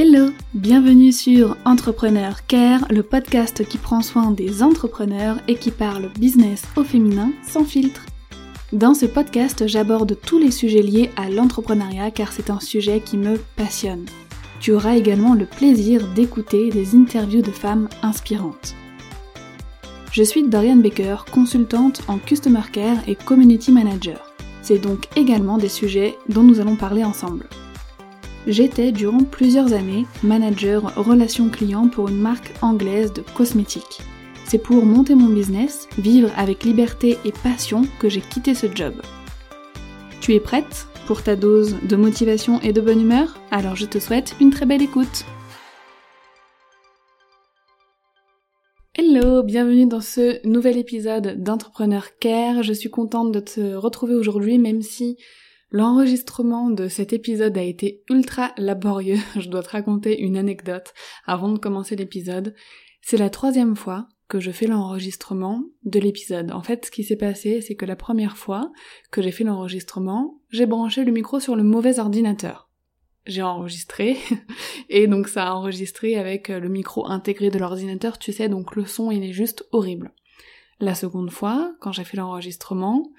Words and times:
Hello, 0.00 0.30
bienvenue 0.54 1.10
sur 1.10 1.56
Entrepreneur 1.64 2.46
Care, 2.46 2.86
le 2.88 3.02
podcast 3.02 3.66
qui 3.66 3.78
prend 3.78 4.00
soin 4.00 4.30
des 4.30 4.62
entrepreneurs 4.62 5.38
et 5.48 5.56
qui 5.56 5.72
parle 5.72 6.12
business 6.16 6.62
au 6.76 6.84
féminin 6.84 7.32
sans 7.42 7.64
filtre. 7.64 8.06
Dans 8.72 8.94
ce 8.94 9.06
podcast, 9.06 9.66
j'aborde 9.66 10.16
tous 10.24 10.38
les 10.38 10.52
sujets 10.52 10.82
liés 10.82 11.10
à 11.16 11.28
l'entrepreneuriat 11.28 12.12
car 12.12 12.30
c'est 12.30 12.48
un 12.48 12.60
sujet 12.60 13.00
qui 13.00 13.16
me 13.16 13.38
passionne. 13.56 14.06
Tu 14.60 14.70
auras 14.70 14.94
également 14.94 15.34
le 15.34 15.46
plaisir 15.46 16.06
d'écouter 16.14 16.70
des 16.70 16.94
interviews 16.94 17.42
de 17.42 17.50
femmes 17.50 17.88
inspirantes. 18.04 18.76
Je 20.12 20.22
suis 20.22 20.46
Dorian 20.46 20.76
Baker, 20.76 21.24
consultante 21.32 22.02
en 22.06 22.18
Customer 22.18 22.62
Care 22.72 22.98
et 23.08 23.16
Community 23.16 23.72
Manager. 23.72 24.32
C'est 24.62 24.78
donc 24.78 25.08
également 25.16 25.58
des 25.58 25.68
sujets 25.68 26.16
dont 26.28 26.44
nous 26.44 26.60
allons 26.60 26.76
parler 26.76 27.02
ensemble. 27.02 27.48
J'étais 28.50 28.92
durant 28.92 29.24
plusieurs 29.24 29.74
années 29.74 30.06
manager 30.22 30.94
relation 30.96 31.50
client 31.50 31.88
pour 31.88 32.08
une 32.08 32.18
marque 32.18 32.54
anglaise 32.62 33.12
de 33.12 33.20
cosmétiques. 33.20 34.00
C'est 34.46 34.56
pour 34.56 34.86
monter 34.86 35.14
mon 35.14 35.28
business, 35.28 35.86
vivre 35.98 36.30
avec 36.34 36.64
liberté 36.64 37.18
et 37.26 37.32
passion 37.32 37.82
que 38.00 38.08
j'ai 38.08 38.22
quitté 38.22 38.54
ce 38.54 38.66
job. 38.74 38.94
Tu 40.22 40.32
es 40.32 40.40
prête 40.40 40.86
pour 41.06 41.22
ta 41.22 41.36
dose 41.36 41.76
de 41.86 41.96
motivation 41.96 42.58
et 42.62 42.72
de 42.72 42.80
bonne 42.80 43.02
humeur? 43.02 43.38
Alors 43.50 43.76
je 43.76 43.84
te 43.84 43.98
souhaite 43.98 44.34
une 44.40 44.48
très 44.48 44.64
belle 44.64 44.80
écoute. 44.80 45.26
Hello, 48.94 49.42
bienvenue 49.42 49.84
dans 49.84 50.00
ce 50.00 50.40
nouvel 50.48 50.78
épisode 50.78 51.42
d'Entrepreneur 51.42 52.16
Care. 52.18 52.62
Je 52.62 52.72
suis 52.72 52.88
contente 52.88 53.30
de 53.30 53.40
te 53.40 53.74
retrouver 53.74 54.14
aujourd'hui 54.14 54.56
même 54.56 54.80
si 54.80 55.18
L'enregistrement 55.70 56.70
de 56.70 56.88
cet 56.88 57.12
épisode 57.12 57.58
a 57.58 57.62
été 57.62 58.02
ultra 58.08 58.52
laborieux. 58.56 59.18
Je 59.36 59.48
dois 59.48 59.62
te 59.62 59.70
raconter 59.70 60.20
une 60.20 60.38
anecdote 60.38 60.94
avant 61.26 61.50
de 61.50 61.58
commencer 61.58 61.94
l'épisode. 61.94 62.54
C'est 63.02 63.18
la 63.18 63.30
troisième 63.30 63.76
fois 63.76 64.08
que 64.28 64.40
je 64.40 64.50
fais 64.50 64.66
l'enregistrement 64.66 65.64
de 65.84 65.98
l'épisode. 65.98 66.52
En 66.52 66.62
fait, 66.62 66.84
ce 66.84 66.90
qui 66.90 67.02
s'est 67.02 67.16
passé, 67.16 67.62
c'est 67.62 67.74
que 67.74 67.86
la 67.86 67.96
première 67.96 68.36
fois 68.36 68.70
que 69.10 69.22
j'ai 69.22 69.30
fait 69.30 69.44
l'enregistrement, 69.44 70.40
j'ai 70.50 70.66
branché 70.66 71.04
le 71.04 71.12
micro 71.12 71.40
sur 71.40 71.56
le 71.56 71.62
mauvais 71.62 71.98
ordinateur. 71.98 72.68
J'ai 73.24 73.42
enregistré, 73.42 74.18
et 74.90 75.06
donc 75.06 75.28
ça 75.28 75.48
a 75.48 75.52
enregistré 75.52 76.16
avec 76.16 76.48
le 76.48 76.68
micro 76.68 77.06
intégré 77.08 77.50
de 77.50 77.58
l'ordinateur, 77.58 78.18
tu 78.18 78.32
sais, 78.32 78.48
donc 78.48 78.76
le 78.76 78.84
son 78.84 79.10
il 79.10 79.24
est 79.24 79.32
juste 79.32 79.66
horrible. 79.72 80.12
La 80.80 80.94
seconde 80.94 81.30
fois, 81.30 81.74
quand 81.80 81.92
j'ai 81.92 82.04
fait 82.04 82.16
l'enregistrement, 82.16 83.10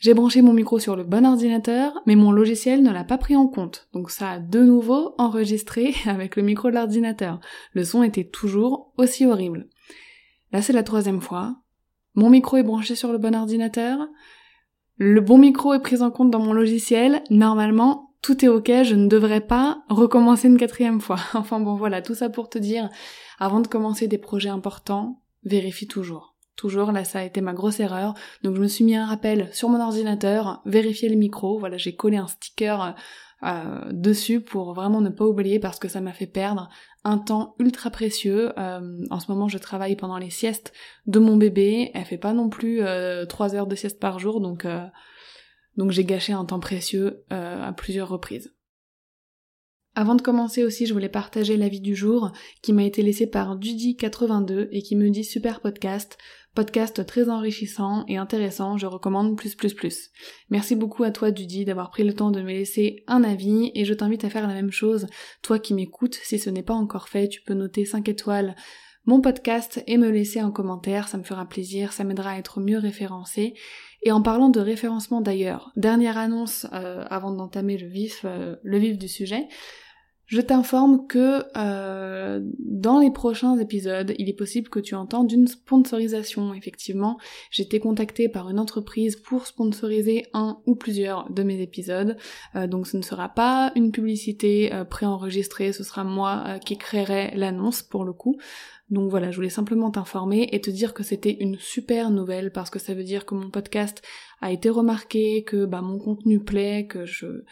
j'ai 0.00 0.14
branché 0.14 0.40
mon 0.40 0.54
micro 0.54 0.78
sur 0.78 0.96
le 0.96 1.04
bon 1.04 1.26
ordinateur, 1.26 1.92
mais 2.06 2.16
mon 2.16 2.32
logiciel 2.32 2.82
ne 2.82 2.90
l'a 2.90 3.04
pas 3.04 3.18
pris 3.18 3.36
en 3.36 3.46
compte. 3.46 3.88
Donc 3.92 4.10
ça 4.10 4.30
a 4.30 4.38
de 4.38 4.60
nouveau 4.60 5.14
enregistré 5.18 5.94
avec 6.06 6.36
le 6.36 6.42
micro 6.42 6.70
de 6.70 6.74
l'ordinateur. 6.74 7.38
Le 7.74 7.84
son 7.84 8.02
était 8.02 8.24
toujours 8.24 8.94
aussi 8.96 9.26
horrible. 9.26 9.68
Là 10.52 10.62
c'est 10.62 10.72
la 10.72 10.82
troisième 10.82 11.20
fois. 11.20 11.56
Mon 12.14 12.30
micro 12.30 12.56
est 12.56 12.62
branché 12.62 12.94
sur 12.94 13.12
le 13.12 13.18
bon 13.18 13.34
ordinateur. 13.36 14.08
Le 14.96 15.20
bon 15.20 15.36
micro 15.36 15.74
est 15.74 15.80
pris 15.80 16.00
en 16.00 16.10
compte 16.10 16.30
dans 16.30 16.40
mon 16.40 16.54
logiciel. 16.54 17.22
Normalement, 17.30 18.14
tout 18.22 18.44
est 18.44 18.48
ok, 18.48 18.70
je 18.82 18.94
ne 18.94 19.06
devrais 19.06 19.40
pas 19.40 19.84
recommencer 19.88 20.48
une 20.48 20.58
quatrième 20.58 21.00
fois. 21.00 21.18
Enfin 21.34 21.60
bon 21.60 21.74
voilà, 21.74 22.02
tout 22.02 22.14
ça 22.14 22.30
pour 22.30 22.48
te 22.48 22.58
dire, 22.58 22.88
avant 23.38 23.60
de 23.60 23.68
commencer 23.68 24.08
des 24.08 24.18
projets 24.18 24.48
importants, 24.48 25.22
vérifie 25.44 25.86
toujours. 25.86 26.29
Toujours, 26.60 26.92
là, 26.92 27.04
ça 27.04 27.20
a 27.20 27.24
été 27.24 27.40
ma 27.40 27.54
grosse 27.54 27.80
erreur. 27.80 28.12
Donc, 28.42 28.54
je 28.54 28.60
me 28.60 28.68
suis 28.68 28.84
mis 28.84 28.94
un 28.94 29.06
rappel 29.06 29.48
sur 29.50 29.70
mon 29.70 29.80
ordinateur, 29.80 30.60
vérifier 30.66 31.08
le 31.08 31.16
micro. 31.16 31.58
Voilà, 31.58 31.78
j'ai 31.78 31.96
collé 31.96 32.18
un 32.18 32.26
sticker 32.26 32.94
euh, 33.42 33.90
dessus 33.92 34.42
pour 34.42 34.74
vraiment 34.74 35.00
ne 35.00 35.08
pas 35.08 35.24
oublier 35.24 35.58
parce 35.58 35.78
que 35.78 35.88
ça 35.88 36.02
m'a 36.02 36.12
fait 36.12 36.26
perdre 36.26 36.68
un 37.02 37.16
temps 37.16 37.54
ultra 37.58 37.88
précieux. 37.88 38.52
Euh, 38.58 39.06
en 39.08 39.20
ce 39.20 39.30
moment, 39.32 39.48
je 39.48 39.56
travaille 39.56 39.96
pendant 39.96 40.18
les 40.18 40.28
siestes 40.28 40.74
de 41.06 41.18
mon 41.18 41.38
bébé. 41.38 41.92
Elle 41.94 42.04
fait 42.04 42.18
pas 42.18 42.34
non 42.34 42.50
plus 42.50 42.82
euh, 42.82 43.24
3 43.24 43.54
heures 43.54 43.66
de 43.66 43.74
sieste 43.74 43.98
par 43.98 44.18
jour, 44.18 44.42
donc 44.42 44.66
euh, 44.66 44.84
donc 45.78 45.92
j'ai 45.92 46.04
gâché 46.04 46.34
un 46.34 46.44
temps 46.44 46.60
précieux 46.60 47.24
à 47.30 47.72
plusieurs 47.72 48.10
reprises. 48.10 48.52
Avant 49.94 50.14
de 50.14 50.22
commencer 50.22 50.62
aussi, 50.62 50.86
je 50.86 50.92
voulais 50.92 51.08
partager 51.08 51.56
l'avis 51.56 51.80
du 51.80 51.96
jour 51.96 52.32
qui 52.62 52.72
m'a 52.72 52.84
été 52.84 53.02
laissé 53.02 53.26
par 53.26 53.58
Dudy82 53.58 54.68
et 54.70 54.82
qui 54.82 54.94
me 54.94 55.10
dit 55.10 55.24
super 55.24 55.60
podcast. 55.60 56.16
Podcast 56.54 57.06
très 57.06 57.28
enrichissant 57.28 58.04
et 58.08 58.16
intéressant, 58.16 58.76
je 58.76 58.86
recommande 58.86 59.36
plus 59.36 59.54
plus 59.54 59.72
plus. 59.72 60.10
Merci 60.48 60.74
beaucoup 60.74 61.04
à 61.04 61.12
toi 61.12 61.30
Dudy 61.30 61.64
d'avoir 61.64 61.90
pris 61.90 62.02
le 62.02 62.12
temps 62.12 62.30
de 62.30 62.42
me 62.42 62.48
laisser 62.48 63.04
un 63.06 63.22
avis 63.22 63.70
et 63.74 63.84
je 63.84 63.94
t'invite 63.94 64.24
à 64.24 64.30
faire 64.30 64.48
la 64.48 64.54
même 64.54 64.72
chose. 64.72 65.06
Toi 65.42 65.58
qui 65.58 65.74
m'écoutes, 65.74 66.18
si 66.22 66.38
ce 66.38 66.50
n'est 66.50 66.64
pas 66.64 66.74
encore 66.74 67.08
fait, 67.08 67.28
tu 67.28 67.40
peux 67.42 67.54
noter 67.54 67.84
5 67.84 68.08
étoiles 68.08 68.56
mon 69.06 69.20
podcast 69.20 69.82
et 69.86 69.96
me 69.96 70.10
laisser 70.10 70.40
un 70.40 70.50
commentaire, 70.50 71.08
ça 71.08 71.16
me 71.16 71.22
fera 71.22 71.48
plaisir, 71.48 71.92
ça 71.92 72.04
m'aidera 72.04 72.32
à 72.32 72.38
être 72.38 72.60
mieux 72.60 72.78
référencé. 72.78 73.54
Et 74.02 74.12
en 74.12 74.20
parlant 74.20 74.50
de 74.50 74.60
référencement 74.60 75.20
d'ailleurs, 75.20 75.72
dernière 75.76 76.18
annonce 76.18 76.66
euh, 76.72 77.04
avant 77.08 77.32
d'entamer 77.32 77.78
le 77.78 77.88
vif, 77.88 78.22
euh, 78.24 78.56
le 78.62 78.78
vif 78.78 78.98
du 78.98 79.08
sujet, 79.08 79.48
je 80.30 80.40
t'informe 80.40 81.08
que 81.08 81.42
euh, 81.56 82.38
dans 82.60 83.00
les 83.00 83.10
prochains 83.10 83.58
épisodes, 83.58 84.14
il 84.16 84.28
est 84.28 84.38
possible 84.38 84.68
que 84.68 84.78
tu 84.78 84.94
entendes 84.94 85.32
une 85.32 85.48
sponsorisation. 85.48 86.54
Effectivement, 86.54 87.18
j'ai 87.50 87.64
été 87.64 87.80
contactée 87.80 88.28
par 88.28 88.48
une 88.48 88.60
entreprise 88.60 89.16
pour 89.16 89.48
sponsoriser 89.48 90.26
un 90.32 90.60
ou 90.66 90.76
plusieurs 90.76 91.28
de 91.32 91.42
mes 91.42 91.60
épisodes. 91.60 92.16
Euh, 92.54 92.68
donc 92.68 92.86
ce 92.86 92.96
ne 92.96 93.02
sera 93.02 93.28
pas 93.28 93.72
une 93.74 93.90
publicité 93.90 94.72
euh, 94.72 94.84
préenregistrée, 94.84 95.72
ce 95.72 95.82
sera 95.82 96.04
moi 96.04 96.60
qui 96.64 96.78
créerai 96.78 97.32
l'annonce 97.34 97.82
pour 97.82 98.04
le 98.04 98.12
coup. 98.12 98.38
Donc 98.88 99.10
voilà, 99.10 99.32
je 99.32 99.36
voulais 99.36 99.50
simplement 99.50 99.90
t'informer 99.90 100.48
et 100.52 100.60
te 100.60 100.70
dire 100.70 100.94
que 100.94 101.02
c'était 101.02 101.38
une 101.40 101.58
super 101.58 102.12
nouvelle 102.12 102.52
parce 102.52 102.70
que 102.70 102.78
ça 102.78 102.94
veut 102.94 103.02
dire 103.02 103.26
que 103.26 103.34
mon 103.34 103.50
podcast 103.50 104.00
a 104.40 104.52
été 104.52 104.70
remarqué, 104.70 105.42
que 105.42 105.64
bah 105.64 105.82
mon 105.82 105.98
contenu 105.98 106.38
plaît, 106.38 106.86
que 106.86 107.04
je 107.04 107.42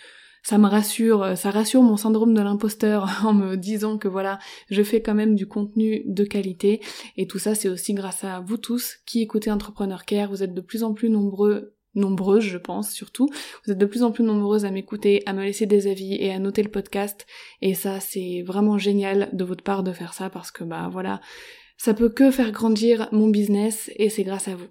ça 0.48 0.56
me 0.56 0.66
rassure, 0.66 1.22
euh, 1.22 1.34
ça 1.34 1.50
rassure 1.50 1.82
mon 1.82 1.98
syndrome 1.98 2.32
de 2.32 2.40
l'imposteur 2.40 3.20
en 3.26 3.34
me 3.34 3.56
disant 3.56 3.98
que 3.98 4.08
voilà, 4.08 4.38
je 4.70 4.82
fais 4.82 5.02
quand 5.02 5.14
même 5.14 5.34
du 5.34 5.46
contenu 5.46 6.04
de 6.06 6.24
qualité. 6.24 6.80
Et 7.18 7.26
tout 7.26 7.38
ça, 7.38 7.54
c'est 7.54 7.68
aussi 7.68 7.92
grâce 7.92 8.24
à 8.24 8.40
vous 8.40 8.56
tous 8.56 8.96
qui 9.04 9.20
écoutez 9.20 9.50
Entrepreneur 9.50 10.06
Care. 10.06 10.30
Vous 10.30 10.42
êtes 10.42 10.54
de 10.54 10.62
plus 10.62 10.84
en 10.84 10.94
plus 10.94 11.10
nombreux 11.10 11.74
nombreuses, 11.94 12.44
je 12.44 12.56
pense, 12.56 12.90
surtout. 12.90 13.28
Vous 13.66 13.72
êtes 13.72 13.78
de 13.78 13.84
plus 13.84 14.02
en 14.02 14.10
plus 14.10 14.24
nombreuses 14.24 14.64
à 14.64 14.70
m'écouter, 14.70 15.22
à 15.26 15.34
me 15.34 15.44
laisser 15.44 15.66
des 15.66 15.86
avis 15.86 16.14
et 16.14 16.32
à 16.32 16.38
noter 16.38 16.62
le 16.62 16.70
podcast. 16.70 17.26
Et 17.60 17.74
ça, 17.74 18.00
c'est 18.00 18.42
vraiment 18.46 18.78
génial 18.78 19.28
de 19.34 19.44
votre 19.44 19.62
part 19.62 19.82
de 19.82 19.92
faire 19.92 20.14
ça 20.14 20.30
parce 20.30 20.50
que, 20.50 20.64
bah, 20.64 20.88
voilà, 20.90 21.20
ça 21.76 21.92
peut 21.92 22.08
que 22.08 22.30
faire 22.30 22.52
grandir 22.52 23.08
mon 23.12 23.28
business 23.28 23.90
et 23.96 24.08
c'est 24.08 24.24
grâce 24.24 24.48
à 24.48 24.56
vous. 24.56 24.68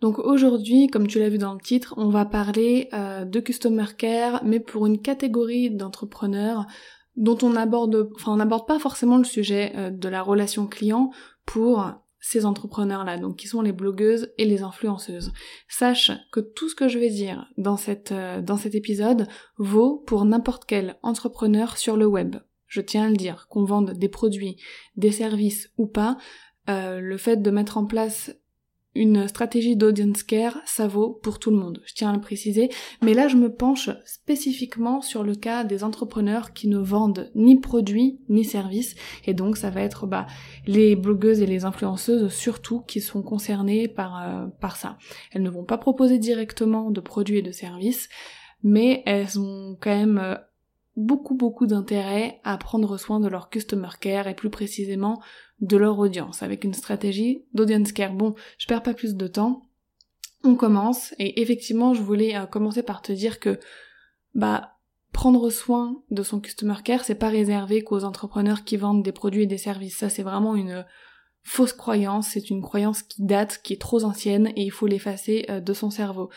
Donc 0.00 0.18
aujourd'hui, 0.18 0.88
comme 0.88 1.06
tu 1.06 1.18
l'as 1.18 1.28
vu 1.28 1.38
dans 1.38 1.54
le 1.54 1.60
titre, 1.60 1.94
on 1.96 2.08
va 2.08 2.24
parler 2.24 2.88
euh, 2.92 3.24
de 3.24 3.40
customer 3.40 3.86
care, 3.96 4.42
mais 4.44 4.60
pour 4.60 4.86
une 4.86 5.00
catégorie 5.00 5.70
d'entrepreneurs 5.70 6.66
dont 7.16 7.38
on 7.42 7.56
aborde, 7.56 8.10
enfin 8.14 8.32
on 8.32 8.36
n'aborde 8.36 8.66
pas 8.66 8.78
forcément 8.78 9.16
le 9.16 9.24
sujet 9.24 9.72
euh, 9.76 9.90
de 9.90 10.08
la 10.08 10.22
relation 10.22 10.66
client 10.66 11.10
pour 11.46 11.90
ces 12.20 12.44
entrepreneurs-là, 12.44 13.18
donc 13.18 13.36
qui 13.36 13.46
sont 13.46 13.62
les 13.62 13.72
blogueuses 13.72 14.32
et 14.36 14.44
les 14.44 14.62
influenceuses. 14.62 15.32
Sache 15.68 16.10
que 16.32 16.40
tout 16.40 16.68
ce 16.68 16.74
que 16.74 16.88
je 16.88 16.98
vais 16.98 17.10
dire 17.10 17.46
dans, 17.56 17.76
cette, 17.76 18.12
euh, 18.12 18.42
dans 18.42 18.56
cet 18.56 18.74
épisode 18.74 19.28
vaut 19.56 20.02
pour 20.06 20.24
n'importe 20.24 20.64
quel 20.66 20.98
entrepreneur 21.02 21.78
sur 21.78 21.96
le 21.96 22.06
web. 22.06 22.36
Je 22.66 22.80
tiens 22.80 23.06
à 23.06 23.08
le 23.08 23.16
dire, 23.16 23.46
qu'on 23.48 23.64
vende 23.64 23.92
des 23.92 24.08
produits, 24.08 24.56
des 24.96 25.12
services 25.12 25.70
ou 25.78 25.86
pas, 25.86 26.18
le 26.68 27.16
fait 27.16 27.36
de 27.36 27.50
mettre 27.52 27.78
en 27.78 27.86
place 27.86 28.32
une 28.96 29.28
stratégie 29.28 29.76
d'audience 29.76 30.22
care, 30.22 30.58
ça 30.64 30.86
vaut 30.88 31.10
pour 31.10 31.38
tout 31.38 31.50
le 31.50 31.56
monde, 31.56 31.82
je 31.84 31.94
tiens 31.94 32.10
à 32.10 32.14
le 32.14 32.20
préciser. 32.20 32.70
Mais 33.02 33.14
là, 33.14 33.28
je 33.28 33.36
me 33.36 33.52
penche 33.52 33.90
spécifiquement 34.04 35.02
sur 35.02 35.22
le 35.22 35.34
cas 35.34 35.64
des 35.64 35.84
entrepreneurs 35.84 36.52
qui 36.52 36.68
ne 36.68 36.78
vendent 36.78 37.30
ni 37.34 37.60
produits 37.60 38.20
ni 38.28 38.44
services. 38.44 38.94
Et 39.26 39.34
donc, 39.34 39.56
ça 39.56 39.70
va 39.70 39.82
être 39.82 40.06
bah, 40.06 40.26
les 40.66 40.96
blogueuses 40.96 41.40
et 41.40 41.46
les 41.46 41.64
influenceuses 41.64 42.32
surtout 42.32 42.80
qui 42.80 43.00
sont 43.00 43.22
concernées 43.22 43.88
par, 43.88 44.22
euh, 44.22 44.46
par 44.60 44.76
ça. 44.76 44.98
Elles 45.32 45.42
ne 45.42 45.50
vont 45.50 45.64
pas 45.64 45.78
proposer 45.78 46.18
directement 46.18 46.90
de 46.90 47.00
produits 47.00 47.38
et 47.38 47.42
de 47.42 47.52
services, 47.52 48.08
mais 48.62 49.02
elles 49.06 49.38
ont 49.38 49.76
quand 49.80 49.94
même... 49.96 50.38
Euh, 50.96 51.00
beaucoup 51.00 51.34
beaucoup 51.34 51.66
d'intérêt 51.66 52.40
à 52.44 52.56
prendre 52.58 52.96
soin 52.98 53.20
de 53.20 53.28
leur 53.28 53.50
customer 53.50 53.88
care 54.00 54.28
et 54.28 54.34
plus 54.34 54.50
précisément 54.50 55.20
de 55.60 55.76
leur 55.76 55.98
audience 55.98 56.42
avec 56.42 56.64
une 56.64 56.74
stratégie 56.74 57.44
d'audience 57.54 57.92
care. 57.92 58.12
Bon, 58.12 58.34
je 58.58 58.66
perds 58.66 58.82
pas 58.82 58.94
plus 58.94 59.14
de 59.14 59.26
temps. 59.26 59.62
On 60.44 60.54
commence 60.54 61.14
et 61.18 61.40
effectivement, 61.40 61.94
je 61.94 62.02
voulais 62.02 62.36
euh, 62.36 62.46
commencer 62.46 62.82
par 62.82 63.02
te 63.02 63.12
dire 63.12 63.40
que 63.40 63.58
bah 64.34 64.72
prendre 65.12 65.48
soin 65.48 66.02
de 66.10 66.22
son 66.22 66.40
customer 66.40 66.76
care, 66.84 67.04
c'est 67.04 67.14
pas 67.14 67.30
réservé 67.30 67.82
qu'aux 67.82 68.04
entrepreneurs 68.04 68.64
qui 68.64 68.76
vendent 68.76 69.02
des 69.02 69.12
produits 69.12 69.44
et 69.44 69.46
des 69.46 69.56
services. 69.56 69.96
Ça, 69.96 70.10
c'est 70.10 70.22
vraiment 70.22 70.54
une 70.54 70.84
fausse 71.42 71.72
croyance, 71.72 72.28
c'est 72.32 72.50
une 72.50 72.60
croyance 72.60 73.02
qui 73.02 73.22
date, 73.22 73.60
qui 73.62 73.72
est 73.72 73.80
trop 73.80 74.04
ancienne 74.04 74.48
et 74.56 74.62
il 74.62 74.70
faut 74.70 74.86
l'effacer 74.86 75.46
euh, 75.48 75.60
de 75.60 75.72
son 75.72 75.90
cerveau. 75.90 76.28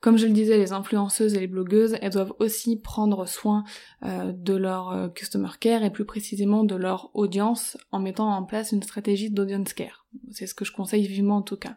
Comme 0.00 0.16
je 0.16 0.26
le 0.26 0.32
disais, 0.32 0.58
les 0.58 0.72
influenceuses 0.72 1.34
et 1.34 1.40
les 1.40 1.48
blogueuses, 1.48 1.96
elles 2.00 2.12
doivent 2.12 2.34
aussi 2.38 2.76
prendre 2.76 3.26
soin 3.26 3.64
euh, 4.04 4.32
de 4.32 4.54
leur 4.54 4.90
euh, 4.90 5.08
customer 5.08 5.48
care 5.58 5.82
et 5.82 5.90
plus 5.90 6.04
précisément 6.04 6.62
de 6.62 6.76
leur 6.76 7.10
audience 7.14 7.76
en 7.90 7.98
mettant 7.98 8.32
en 8.32 8.44
place 8.44 8.70
une 8.70 8.82
stratégie 8.82 9.30
d'audience 9.30 9.72
care. 9.72 10.06
C'est 10.30 10.46
ce 10.46 10.54
que 10.54 10.64
je 10.64 10.72
conseille 10.72 11.06
vivement 11.06 11.38
en 11.38 11.42
tout 11.42 11.56
cas. 11.56 11.76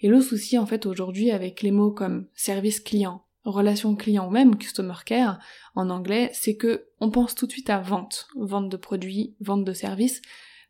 Et 0.00 0.08
le 0.08 0.20
souci 0.20 0.58
en 0.58 0.66
fait 0.66 0.84
aujourd'hui 0.84 1.30
avec 1.30 1.62
les 1.62 1.70
mots 1.70 1.92
comme 1.92 2.26
service 2.34 2.80
client, 2.80 3.24
relation 3.44 3.94
client 3.94 4.26
ou 4.26 4.30
même 4.30 4.56
customer 4.56 4.94
care 5.06 5.38
en 5.76 5.90
anglais, 5.90 6.30
c'est 6.32 6.56
que 6.56 6.86
on 7.00 7.10
pense 7.10 7.36
tout 7.36 7.46
de 7.46 7.52
suite 7.52 7.70
à 7.70 7.78
vente, 7.78 8.26
vente 8.36 8.68
de 8.68 8.76
produits, 8.76 9.36
vente 9.40 9.64
de 9.64 9.72
services, 9.72 10.22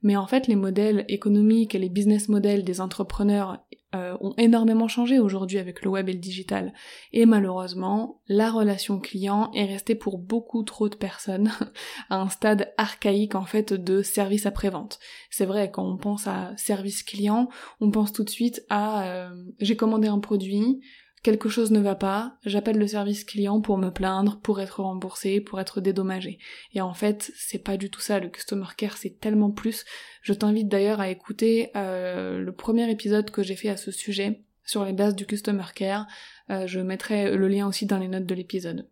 mais 0.03 0.17
en 0.17 0.27
fait 0.27 0.49
les 0.49 0.57
modèles 0.57 1.07
économiques 1.09 1.75
et 1.75 1.79
les 1.79 1.89
business 1.89 2.29
models 2.29 2.63
des 2.63 2.83
entrepreneurs 2.83 3.65
euh, 3.95 4.17
ont 4.21 4.35
énormément 4.39 4.89
changé 4.89 5.19
aujourd'hui 5.19 5.59
avec 5.59 5.83
le 5.83 5.91
web 5.91 6.09
et 6.09 6.13
le 6.13 6.19
digital. 6.19 6.73
Et 7.13 7.27
malheureusement, 7.27 8.21
la 8.29 8.51
relation 8.51 8.99
client 8.99 9.51
est 9.55 9.67
restée 9.67 9.95
pour 9.95 10.19
beaucoup 10.19 10.63
trop 10.65 10.89
de 10.89 10.97
personnes 10.97 11.53
à 12.11 12.21
un 12.21 12.29
stade 12.29 12.73
archaïque 12.77 13.35
en 13.35 13.45
fait 13.45 13.73
de 13.73 14.03
service 14.03 14.47
après-vente. 14.47 14.99
C'est 15.31 15.47
vrai, 15.47 15.71
quand 15.71 15.87
on 15.87 15.97
pense 15.97 16.27
à 16.27 16.53
service 16.57 17.03
client, 17.03 17.49
on 17.81 17.91
pense 17.91 18.13
tout 18.13 18.25
de 18.25 18.31
suite 18.31 18.65
à 18.69 19.07
euh, 19.07 19.31
j'ai 19.61 19.77
commandé 19.77 20.09
un 20.09 20.19
produit, 20.19 20.81
quelque 21.25 21.49
chose 21.49 21.71
ne 21.71 21.81
va 21.81 21.95
pas, 21.95 22.37
j'appelle 22.45 22.79
le 22.79 22.87
service 22.87 23.25
client 23.25 23.63
pour 23.63 23.79
me 23.79 23.89
plaindre, 23.89 24.39
pour 24.43 24.61
être 24.61 24.83
remboursé, 24.83 25.41
pour 25.41 25.59
être 25.59 25.81
dédommagé. 25.81 26.39
Et 26.75 26.83
en 26.83 26.93
fait, 26.93 27.33
c'est 27.35 27.59
pas 27.59 27.79
du 27.79 27.91
tout 27.91 28.03
ça, 28.03 28.21
le 28.21 28.29
customer 28.29 28.67
care 28.77 28.99
c'est 28.99 29.19
tellement 29.19 29.51
plus. 29.51 29.87
Je 30.21 30.35
t'invite 30.35 30.69
d'ailleurs 30.69 31.01
à 31.01 31.09
écouter 31.09 31.71
euh, 31.77 32.39
le 32.39 32.53
premier 32.53 32.89
épisode 32.91 33.31
que 33.31 33.43
j'ai 33.43 33.57
fait 33.57 33.71
à 33.71 33.79
ce 33.79 33.91
sujet 33.91 34.45
sur 34.67 34.85
les 34.85 34.93
bases 34.93 35.17
du 35.17 35.25
customer 35.25 35.65
care. 35.75 36.07
Euh, 36.51 36.67
je 36.67 36.81
mettrai 36.81 37.35
le 37.35 37.49
lien 37.49 37.67
aussi 37.67 37.87
dans 37.87 37.99
les 37.99 38.09
notes 38.09 38.27
de 38.27 38.35
l'épisode. 38.35 38.87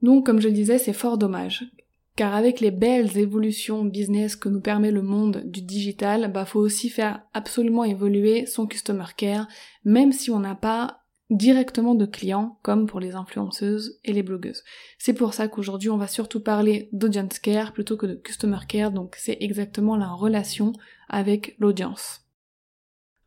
Donc, 0.00 0.24
comme 0.24 0.40
je 0.40 0.48
le 0.48 0.54
disais, 0.54 0.78
c'est 0.78 0.94
fort 0.94 1.18
dommage 1.18 1.70
car 2.16 2.34
avec 2.34 2.60
les 2.60 2.70
belles 2.70 3.16
évolutions 3.16 3.84
business 3.84 4.36
que 4.36 4.48
nous 4.48 4.60
permet 4.60 4.90
le 4.90 5.02
monde 5.02 5.42
du 5.44 5.62
digital, 5.62 6.30
bah 6.32 6.44
faut 6.44 6.60
aussi 6.60 6.90
faire 6.90 7.22
absolument 7.32 7.84
évoluer 7.84 8.46
son 8.46 8.66
customer 8.66 9.06
care, 9.16 9.48
même 9.84 10.12
si 10.12 10.30
on 10.30 10.40
n'a 10.40 10.54
pas 10.54 11.00
directement 11.30 11.94
de 11.94 12.06
clients 12.06 12.58
comme 12.62 12.86
pour 12.86 12.98
les 12.98 13.14
influenceuses 13.14 14.00
et 14.04 14.12
les 14.12 14.24
blogueuses. 14.24 14.64
C'est 14.98 15.14
pour 15.14 15.32
ça 15.32 15.48
qu'aujourd'hui 15.48 15.88
on 15.88 15.96
va 15.96 16.08
surtout 16.08 16.40
parler 16.40 16.88
d'audience 16.92 17.38
care 17.38 17.72
plutôt 17.72 17.96
que 17.96 18.06
de 18.06 18.14
customer 18.14 18.58
care, 18.68 18.90
donc 18.90 19.14
c'est 19.16 19.38
exactement 19.40 19.96
la 19.96 20.08
relation 20.08 20.72
avec 21.08 21.54
l'audience. 21.58 22.26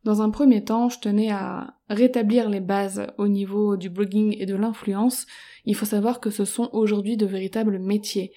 Dans 0.04 0.22
un 0.22 0.32
premier 0.32 0.66
temps, 0.66 0.90
je 0.90 1.00
tenais 1.00 1.32
à 1.32 1.76
rétablir 1.90 2.50
les 2.50 2.60
bases 2.60 3.08
au 3.18 3.30
niveau 3.30 3.78
du 3.78 3.90
blogging 3.90 4.36
et 4.38 4.46
de 4.46 4.56
l'influence. 4.56 5.26
Il 5.64 5.76
faut 5.76 5.86
savoir 5.86 6.20
que 6.20 6.30
ce 6.30 6.44
sont 6.44 6.70
aujourd'hui 6.74 7.16
de 7.16 7.26
véritables 7.26 7.80
métiers. 7.80 8.34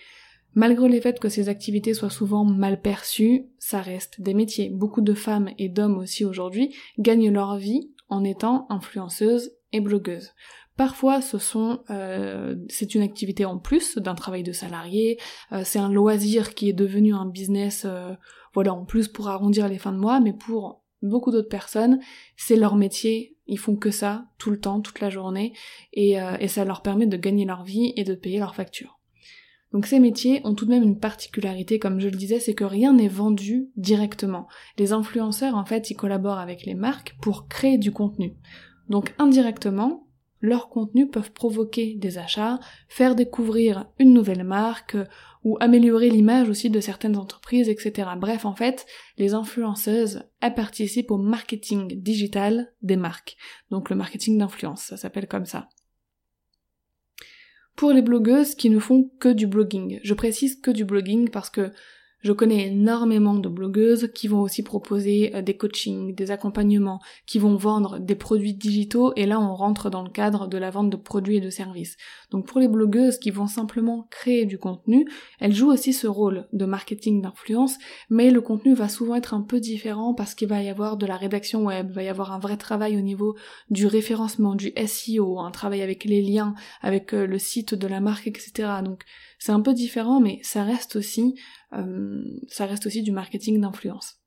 Malgré 0.57 0.89
le 0.89 0.99
fait 1.03 1.21
que 1.21 1.29
ces 1.29 1.51
activités 1.51 1.93
soient 1.93 2.09
souvent 2.09 2.43
mal 2.43 2.81
perçues, 2.81 3.45
ça 3.59 3.83
reste 3.83 4.23
des 4.23 4.33
métiers. 4.33 4.71
Beaucoup 4.71 5.03
de 5.03 5.13
femmes 5.13 5.51
et 5.59 5.69
d'hommes 5.69 5.99
aussi 5.99 6.25
aujourd'hui 6.25 6.75
gagnent 6.99 7.31
leur 7.31 7.59
vie 7.59 7.93
en 8.09 8.25
étant 8.25 8.67
influenceuses 8.71 9.53
et 9.75 9.81
blogueuses. 9.81 10.33
Parfois, 10.79 11.21
ce 11.21 11.37
sont, 11.37 11.81
euh, 11.91 12.57
c'est 12.71 12.95
une 12.95 13.03
activité 13.03 13.45
en 13.45 13.59
plus 13.59 13.99
d'un 13.99 14.15
travail 14.15 14.43
de 14.43 14.53
salarié. 14.53 15.19
Euh, 15.53 15.61
c'est 15.63 15.79
un 15.79 15.93
loisir 15.93 16.55
qui 16.55 16.71
est 16.71 16.75
devenu 16.75 17.15
un 17.15 17.27
business, 17.27 17.85
euh, 17.85 18.15
voilà, 18.55 18.73
en 18.73 18.87
plus 18.87 19.09
pour 19.09 19.29
arrondir 19.29 19.69
les 19.69 19.79
fins 19.79 19.93
de 19.93 19.99
mois. 19.99 20.21
Mais 20.21 20.33
pour 20.33 20.83
beaucoup 21.03 21.33
d'autres 21.33 21.51
personnes, 21.51 22.01
c'est 22.39 22.57
leur 22.57 22.77
métier. 22.77 23.37
Ils 23.47 23.59
font 23.59 23.77
que 23.77 23.91
ça 23.91 24.25
tout 24.39 24.51
le 24.51 24.59
temps, 24.59 24.81
toute 24.81 25.01
la 25.01 25.11
journée, 25.11 25.53
et, 25.93 26.17
et 26.41 26.49
ça 26.49 26.65
leur 26.65 26.83
permet 26.83 27.07
de 27.07 27.17
gagner 27.17 27.45
leur 27.45 27.63
vie 27.63 27.93
et 27.95 28.03
de 28.03 28.15
payer 28.15 28.41
leurs 28.41 28.57
factures. 28.57 28.96
Donc 29.73 29.87
ces 29.87 30.01
métiers 30.01 30.41
ont 30.45 30.55
tout 30.55 30.65
de 30.65 30.71
même 30.71 30.83
une 30.83 30.99
particularité, 30.99 31.79
comme 31.79 32.01
je 32.01 32.09
le 32.09 32.17
disais, 32.17 32.41
c'est 32.41 32.55
que 32.55 32.65
rien 32.65 32.93
n'est 32.93 33.09
vendu 33.09 33.69
directement. 33.77 34.47
Les 34.79 34.93
influenceurs, 34.93 35.57
en 35.57 35.65
fait, 35.65 35.91
ils 35.91 35.97
collaborent 35.97 36.39
avec 36.39 36.65
les 36.65 36.75
marques 36.75 37.17
pour 37.21 37.49
créer 37.49 37.79
du 37.79 37.93
contenu. 37.93 38.35
Donc 38.89 39.15
indirectement, 39.19 40.07
leurs 40.41 40.69
contenus 40.69 41.09
peuvent 41.11 41.33
provoquer 41.33 41.95
des 41.95 42.19
achats, 42.19 42.61
faire 42.89 43.17
découvrir 43.17 43.87
une 43.99 44.13
nouvelle 44.13 44.45
marque, 44.45 44.97
ou 45.47 45.57
améliorer 45.61 46.11
l'image 46.11 46.49
aussi 46.49 46.71
de 46.71 46.81
certaines 46.81 47.17
entreprises, 47.17 47.69
etc. 47.69 48.11
Bref, 48.19 48.45
en 48.45 48.57
fait, 48.57 48.85
les 49.17 49.33
influenceuses, 49.33 50.25
elles 50.41 50.55
participent 50.55 51.13
au 51.13 51.19
marketing 51.19 52.03
digital 52.03 52.73
des 52.83 52.97
marques. 52.97 53.37
Donc 53.71 53.89
le 53.89 53.95
marketing 53.95 54.39
d'influence, 54.39 54.83
ça 54.83 54.97
s'appelle 54.97 55.29
comme 55.29 55.47
ça 55.47 55.69
pour 57.77 57.93
les 57.93 58.03
blogueuses 58.03 58.55
qui 58.55 58.71
ne 58.71 58.79
font 58.79 59.11
que 59.21 59.29
du 59.29 59.47
blogging. 59.47 60.01
Je 60.03 60.15
précise 60.15 60.59
que 60.61 60.71
du 60.71 60.85
blogging 60.85 61.31
parce 61.31 61.51
que 61.51 61.73
je 62.27 62.33
connais 62.33 62.67
énormément 62.67 63.35
de 63.35 63.49
blogueuses 63.49 64.11
qui 64.13 64.27
vont 64.27 64.41
aussi 64.41 64.65
proposer 64.65 65.31
euh, 65.37 65.43
des 65.43 65.57
coachings, 65.57 66.13
des 66.13 66.33
accompagnements, 66.33 67.01
qui 67.25 67.39
vont 67.39 67.55
vendre 67.55 68.01
des 68.01 68.17
produits 68.17 68.53
digitaux 68.53 69.13
et 69.15 69.27
là 69.27 69.39
on 69.39 69.55
rentre 69.55 69.91
dans 69.91 70.03
le 70.03 70.11
cadre 70.11 70.49
de 70.49 70.59
la 70.59 70.71
vente 70.71 70.91
de 70.91 70.97
produits 70.97 71.37
et 71.37 71.41
de 71.41 71.51
services. 71.51 71.97
Donc 72.33 72.49
pour 72.49 72.59
les 72.59 72.67
blogueuses 72.67 73.19
qui 73.19 73.31
vont 73.31 73.47
simplement 73.47 74.09
créer 74.11 74.45
du 74.45 74.59
contenu, 74.59 75.09
elles 75.39 75.55
jouent 75.55 75.71
aussi 75.71 75.93
ce 75.93 76.09
rôle 76.09 76.49
de 76.53 76.65
marketing 76.65 77.23
d'influence, 77.23 77.79
mais 78.11 78.33
le 78.33 78.41
contenu 78.41 78.75
va 78.75 78.89
souvent 78.89 79.15
être 79.15 79.33
un 79.33 79.43
peu 79.43 79.61
différent 79.61 80.13
parce 80.13 80.35
qu'il 80.35 80.49
va 80.49 80.61
y 80.65 80.69
avoir 80.69 80.97
de 80.97 81.07
la 81.07 81.17
rédaction 81.17 81.65
web, 81.65 81.87
il 81.91 81.95
va 81.95 82.03
y 82.03 82.09
avoir 82.09 82.33
un 82.33 82.41
vrai 82.41 82.57
travail 82.57 82.97
au 82.97 83.03
niveau 83.03 83.37
du 83.71 83.87
référencement, 83.87 84.57
du 84.57 84.73
SEO, 84.85 85.39
un 85.39 85.53
travail 85.53 85.81
avec 85.81 86.05
les 86.05 86.23
liens, 86.23 86.55
avec 86.83 87.15
euh, 87.15 87.25
le 87.25 87.39
site 87.39 87.75
de 87.75 87.87
la 87.87 88.01
marque, 88.01 88.27
etc. 88.27 88.53
Donc 88.83 89.05
c'est 89.39 89.53
un 89.53 89.61
peu 89.61 89.75
différent, 89.75 90.21
mais 90.21 90.41
ça 90.43 90.65
reste 90.65 90.97
aussi, 90.97 91.39
euh, 91.73 92.23
ça 92.49 92.67
reste 92.67 92.87
aussi 92.87 93.03
du 93.03 93.13
marketing 93.13 93.61
d'influence. 93.61 94.21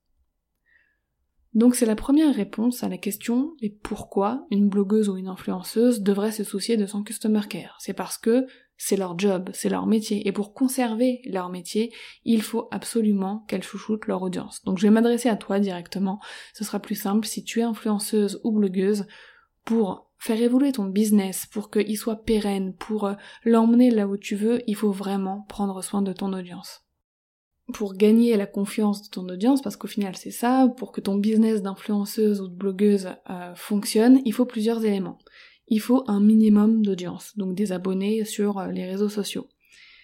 Donc 1.52 1.74
c'est 1.74 1.86
la 1.86 1.96
première 1.96 2.34
réponse 2.34 2.84
à 2.84 2.88
la 2.88 2.96
question 2.96 3.54
et 3.60 3.70
pourquoi 3.70 4.46
une 4.52 4.68
blogueuse 4.68 5.08
ou 5.08 5.16
une 5.16 5.26
influenceuse 5.26 6.00
devrait 6.00 6.30
se 6.30 6.44
soucier 6.44 6.76
de 6.76 6.86
son 6.86 7.02
customer 7.02 7.40
care? 7.48 7.76
C'est 7.80 7.92
parce 7.92 8.18
que 8.18 8.46
c'est 8.76 8.96
leur 8.96 9.18
job, 9.18 9.50
c'est 9.52 9.68
leur 9.68 9.86
métier, 9.86 10.26
et 10.26 10.32
pour 10.32 10.54
conserver 10.54 11.20
leur 11.26 11.50
métier, 11.50 11.92
il 12.24 12.40
faut 12.40 12.68
absolument 12.70 13.44
qu'elles 13.46 13.62
chouchoutent 13.62 14.06
leur 14.06 14.22
audience. 14.22 14.62
Donc 14.64 14.78
je 14.78 14.84
vais 14.84 14.90
m'adresser 14.90 15.28
à 15.28 15.36
toi 15.36 15.58
directement, 15.58 16.18
ce 16.54 16.64
sera 16.64 16.80
plus 16.80 16.94
simple 16.94 17.26
si 17.26 17.44
tu 17.44 17.60
es 17.60 17.62
influenceuse 17.62 18.40
ou 18.42 18.52
blogueuse 18.52 19.06
pour 19.64 20.09
faire 20.20 20.40
évoluer 20.40 20.70
ton 20.70 20.84
business 20.84 21.46
pour 21.46 21.70
qu'il 21.70 21.96
soit 21.96 22.24
pérenne, 22.24 22.74
pour 22.74 23.06
euh, 23.06 23.14
l'emmener 23.44 23.90
là 23.90 24.06
où 24.06 24.18
tu 24.18 24.36
veux, 24.36 24.60
il 24.66 24.76
faut 24.76 24.92
vraiment 24.92 25.46
prendre 25.48 25.82
soin 25.82 26.02
de 26.02 26.12
ton 26.12 26.34
audience. 26.34 26.84
Pour 27.72 27.94
gagner 27.94 28.36
la 28.36 28.46
confiance 28.46 29.02
de 29.02 29.08
ton 29.08 29.26
audience, 29.28 29.62
parce 29.62 29.76
qu'au 29.76 29.88
final 29.88 30.16
c'est 30.16 30.30
ça, 30.30 30.68
pour 30.76 30.92
que 30.92 31.00
ton 31.00 31.14
business 31.14 31.62
d'influenceuse 31.62 32.42
ou 32.42 32.48
de 32.48 32.54
blogueuse 32.54 33.08
euh, 33.30 33.54
fonctionne, 33.54 34.20
il 34.26 34.34
faut 34.34 34.44
plusieurs 34.44 34.84
éléments. 34.84 35.18
Il 35.68 35.80
faut 35.80 36.04
un 36.06 36.20
minimum 36.20 36.84
d'audience, 36.84 37.34
donc 37.38 37.54
des 37.54 37.72
abonnés 37.72 38.26
sur 38.26 38.58
euh, 38.58 38.66
les 38.66 38.84
réseaux 38.84 39.08
sociaux. 39.08 39.48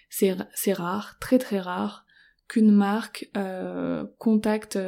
C'est 0.08 0.72
rare, 0.72 1.18
très 1.20 1.38
très 1.38 1.60
rare, 1.60 2.06
qu'une 2.48 2.70
marque 2.70 3.28
contacte 4.18 4.78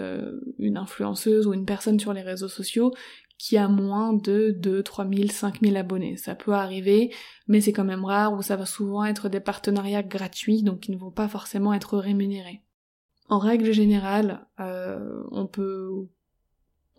une 0.59 0.77
influenceuse 0.77 1.49
ou 1.49 1.53
une 1.53 1.67
personne 1.67 1.99
sur 1.99 2.13
les 2.13 2.23
réseaux 2.23 2.49
sociaux 2.49 2.93
qui 3.39 3.57
a 3.57 3.69
moins 3.69 4.13
de 4.13 4.51
2, 4.51 4.83
3 4.83 5.09
000, 5.09 5.29
5 5.29 5.61
000 5.63 5.77
abonnés. 5.77 6.17
Ça 6.17 6.35
peut 6.35 6.53
arriver, 6.53 7.15
mais 7.47 7.61
c'est 7.61 7.73
quand 7.73 7.85
même 7.85 8.05
rare 8.05 8.35
où 8.35 8.43
ça 8.43 8.57
va 8.57 8.67
souvent 8.67 9.05
être 9.05 9.29
des 9.29 9.41
partenariats 9.41 10.03
gratuits, 10.03 10.63
donc 10.63 10.81
qui 10.81 10.91
ne 10.91 10.99
vont 10.99 11.13
pas 11.13 11.29
forcément 11.29 11.73
être 11.73 11.97
rémunérés. 11.99 12.63
En 13.29 13.39
règle 13.39 13.73
générale, 13.73 14.47
euh, 14.59 15.23
on 15.31 15.47
peut 15.47 16.09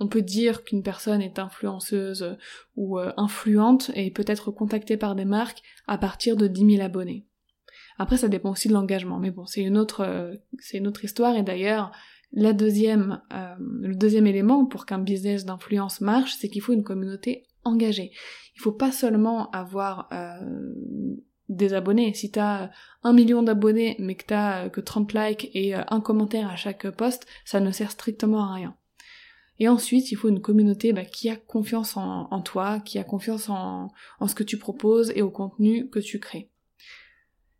on 0.01 0.07
peut 0.07 0.21
dire 0.21 0.63
qu'une 0.63 0.81
personne 0.81 1.21
est 1.21 1.39
influenceuse 1.39 2.37
ou 2.77 2.97
euh, 2.99 3.11
influente 3.17 3.91
et 3.95 4.09
peut 4.11 4.23
être 4.27 4.49
contactée 4.49 4.95
par 4.95 5.13
des 5.13 5.25
marques 5.25 5.61
à 5.87 5.97
partir 5.97 6.37
de 6.37 6.47
10 6.47 6.77
000 6.77 6.81
abonnés. 6.81 7.25
Après, 7.97 8.15
ça 8.15 8.29
dépend 8.29 8.51
aussi 8.51 8.69
de 8.69 8.73
l'engagement, 8.73 9.19
mais 9.19 9.29
bon, 9.29 9.45
c'est 9.45 9.61
une 9.61 9.85
euh, 9.99 10.37
c'est 10.59 10.77
une 10.77 10.87
autre 10.87 11.03
histoire. 11.03 11.35
Et 11.35 11.43
d'ailleurs, 11.43 11.91
la 12.31 12.53
deuxième, 12.53 13.21
euh, 13.33 13.55
le 13.59 13.95
deuxième 13.95 14.27
élément 14.27 14.65
pour 14.65 14.85
qu'un 14.85 14.99
business 14.99 15.45
d'influence 15.45 16.01
marche, 16.01 16.35
c'est 16.35 16.49
qu'il 16.49 16.61
faut 16.61 16.73
une 16.73 16.83
communauté 16.83 17.47
engagée. 17.63 18.11
Il 18.55 18.61
faut 18.61 18.71
pas 18.71 18.91
seulement 18.91 19.49
avoir 19.51 20.07
euh, 20.11 20.73
des 21.49 21.73
abonnés. 21.73 22.13
Si 22.13 22.31
t'as 22.31 22.69
un 23.03 23.13
million 23.13 23.41
d'abonnés 23.41 23.95
mais 23.99 24.15
que 24.15 24.25
t'as 24.25 24.65
euh, 24.65 24.69
que 24.69 24.81
30 24.81 25.13
likes 25.13 25.49
et 25.53 25.73
un 25.73 26.01
commentaire 26.01 26.49
à 26.49 26.55
chaque 26.55 26.89
post, 26.91 27.25
ça 27.45 27.59
ne 27.59 27.71
sert 27.71 27.91
strictement 27.91 28.43
à 28.43 28.53
rien. 28.53 28.75
Et 29.61 29.67
ensuite, 29.67 30.11
il 30.11 30.15
faut 30.15 30.29
une 30.29 30.41
communauté 30.41 30.93
bah, 30.93 31.03
qui 31.03 31.29
a 31.29 31.35
confiance 31.35 31.97
en, 31.97 32.41
toi, 32.41 32.79
qui 32.79 32.97
a 32.97 33.03
confiance 33.03 33.49
en, 33.49 33.89
en 34.19 34.27
ce 34.27 34.35
que 34.35 34.43
tu 34.43 34.57
proposes 34.57 35.11
et 35.15 35.21
au 35.21 35.31
contenu 35.31 35.89
que 35.89 35.99
tu 35.99 36.19
crées. 36.19 36.49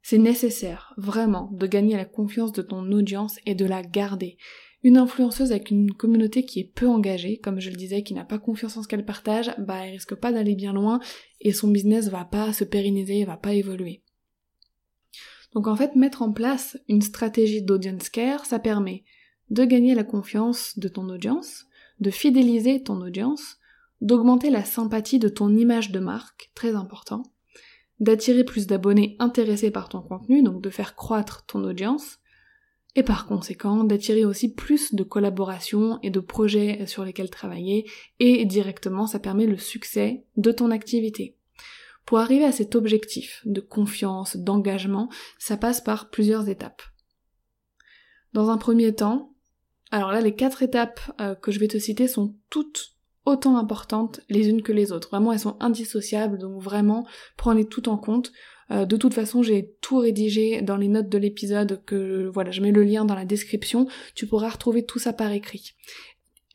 C'est 0.01 0.17
nécessaire, 0.17 0.93
vraiment, 0.97 1.49
de 1.51 1.67
gagner 1.67 1.95
la 1.95 2.05
confiance 2.05 2.51
de 2.51 2.61
ton 2.61 2.91
audience 2.91 3.37
et 3.45 3.55
de 3.55 3.65
la 3.65 3.83
garder. 3.83 4.37
Une 4.81 4.97
influenceuse 4.97 5.51
avec 5.51 5.71
une 5.71 5.91
communauté 5.91 6.45
qui 6.45 6.61
est 6.61 6.71
peu 6.73 6.87
engagée, 6.87 7.37
comme 7.37 7.59
je 7.59 7.69
le 7.69 7.75
disais, 7.75 8.01
qui 8.01 8.13
n'a 8.13 8.23
pas 8.23 8.39
confiance 8.39 8.77
en 8.77 8.83
ce 8.83 8.87
qu'elle 8.87 9.05
partage, 9.05 9.51
bah 9.57 9.85
elle 9.85 9.91
risque 9.91 10.15
pas 10.15 10.31
d'aller 10.31 10.55
bien 10.55 10.71
loin 10.71 11.01
et 11.41 11.51
son 11.51 11.67
business 11.67 12.07
va 12.07 12.23
pas 12.23 12.53
se 12.53 12.63
pérenniser, 12.63 13.25
va 13.25 13.35
pas 13.35 13.53
évoluer. 13.53 14.03
Donc 15.53 15.67
en 15.67 15.75
fait, 15.75 15.95
mettre 15.95 16.21
en 16.21 16.31
place 16.31 16.77
une 16.87 17.01
stratégie 17.01 17.61
d'audience 17.61 18.09
care, 18.09 18.45
ça 18.45 18.59
permet 18.59 19.03
de 19.49 19.65
gagner 19.65 19.95
la 19.95 20.03
confiance 20.03 20.77
de 20.77 20.87
ton 20.87 21.09
audience, 21.09 21.65
de 21.99 22.11
fidéliser 22.11 22.81
ton 22.83 23.01
audience, 23.01 23.57
d'augmenter 23.99 24.49
la 24.49 24.63
sympathie 24.63 25.19
de 25.19 25.27
ton 25.27 25.55
image 25.55 25.91
de 25.91 25.99
marque, 25.99 26.51
très 26.55 26.75
important, 26.75 27.23
d'attirer 27.99 28.43
plus 28.43 28.67
d'abonnés 28.67 29.15
intéressés 29.19 29.71
par 29.71 29.89
ton 29.89 30.01
contenu, 30.01 30.43
donc 30.43 30.61
de 30.61 30.69
faire 30.69 30.95
croître 30.95 31.45
ton 31.45 31.63
audience, 31.63 32.19
et 32.95 33.03
par 33.03 33.27
conséquent 33.27 33.83
d'attirer 33.83 34.25
aussi 34.25 34.53
plus 34.53 34.93
de 34.95 35.03
collaborations 35.03 35.99
et 36.01 36.09
de 36.09 36.19
projets 36.19 36.85
sur 36.87 37.05
lesquels 37.05 37.29
travailler, 37.29 37.89
et 38.19 38.45
directement 38.45 39.07
ça 39.07 39.19
permet 39.19 39.45
le 39.45 39.57
succès 39.57 40.23
de 40.37 40.51
ton 40.51 40.71
activité. 40.71 41.35
Pour 42.05 42.19
arriver 42.19 42.45
à 42.45 42.51
cet 42.51 42.75
objectif 42.75 43.41
de 43.45 43.61
confiance, 43.61 44.35
d'engagement, 44.35 45.09
ça 45.37 45.57
passe 45.57 45.81
par 45.81 46.09
plusieurs 46.09 46.49
étapes. 46.49 46.81
Dans 48.33 48.49
un 48.49 48.57
premier 48.57 48.95
temps, 48.95 49.35
alors 49.91 50.11
là 50.11 50.21
les 50.21 50.35
quatre 50.35 50.63
étapes 50.63 50.99
euh, 51.19 51.35
que 51.35 51.51
je 51.51 51.59
vais 51.59 51.67
te 51.67 51.77
citer 51.77 52.07
sont 52.07 52.35
toutes 52.49 52.95
autant 53.29 53.57
importantes 53.57 54.21
les 54.29 54.49
unes 54.49 54.61
que 54.61 54.71
les 54.71 54.91
autres. 54.91 55.09
Vraiment 55.09 55.31
elles 55.31 55.39
sont 55.39 55.57
indissociables, 55.59 56.37
donc 56.37 56.61
vraiment 56.61 57.05
prenez 57.37 57.65
tout 57.65 57.89
en 57.89 57.97
compte. 57.97 58.31
Euh, 58.71 58.85
de 58.85 58.97
toute 58.97 59.13
façon, 59.13 59.41
j'ai 59.41 59.75
tout 59.81 59.97
rédigé 59.97 60.61
dans 60.61 60.77
les 60.77 60.87
notes 60.87 61.09
de 61.09 61.17
l'épisode 61.17 61.81
que 61.85 62.29
voilà, 62.33 62.51
je 62.51 62.61
mets 62.61 62.71
le 62.71 62.83
lien 62.83 63.05
dans 63.05 63.15
la 63.15 63.25
description. 63.25 63.87
Tu 64.15 64.27
pourras 64.27 64.49
retrouver 64.49 64.85
tout 64.85 64.99
ça 64.99 65.13
par 65.13 65.31
écrit. 65.31 65.73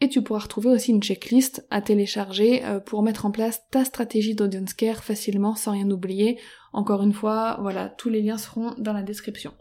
Et 0.01 0.09
tu 0.09 0.23
pourras 0.23 0.41
retrouver 0.41 0.71
aussi 0.71 0.91
une 0.91 1.03
checklist 1.03 1.67
à 1.71 1.81
télécharger 1.81 2.65
euh, 2.65 2.81
pour 2.81 3.03
mettre 3.03 3.27
en 3.27 3.31
place 3.31 3.63
ta 3.71 3.85
stratégie 3.85 4.35
d'audience 4.35 4.75
care 4.75 5.03
facilement 5.03 5.55
sans 5.55 5.73
rien 5.73 5.91
oublier. 5.91 6.39
Encore 6.73 7.03
une 7.03 7.13
fois, 7.13 7.59
voilà, 7.61 7.89
tous 7.89 8.11
les 8.11 8.21
liens 8.21 8.39
seront 8.39 8.75
dans 8.79 8.93
la 8.93 9.03
description. 9.03 9.55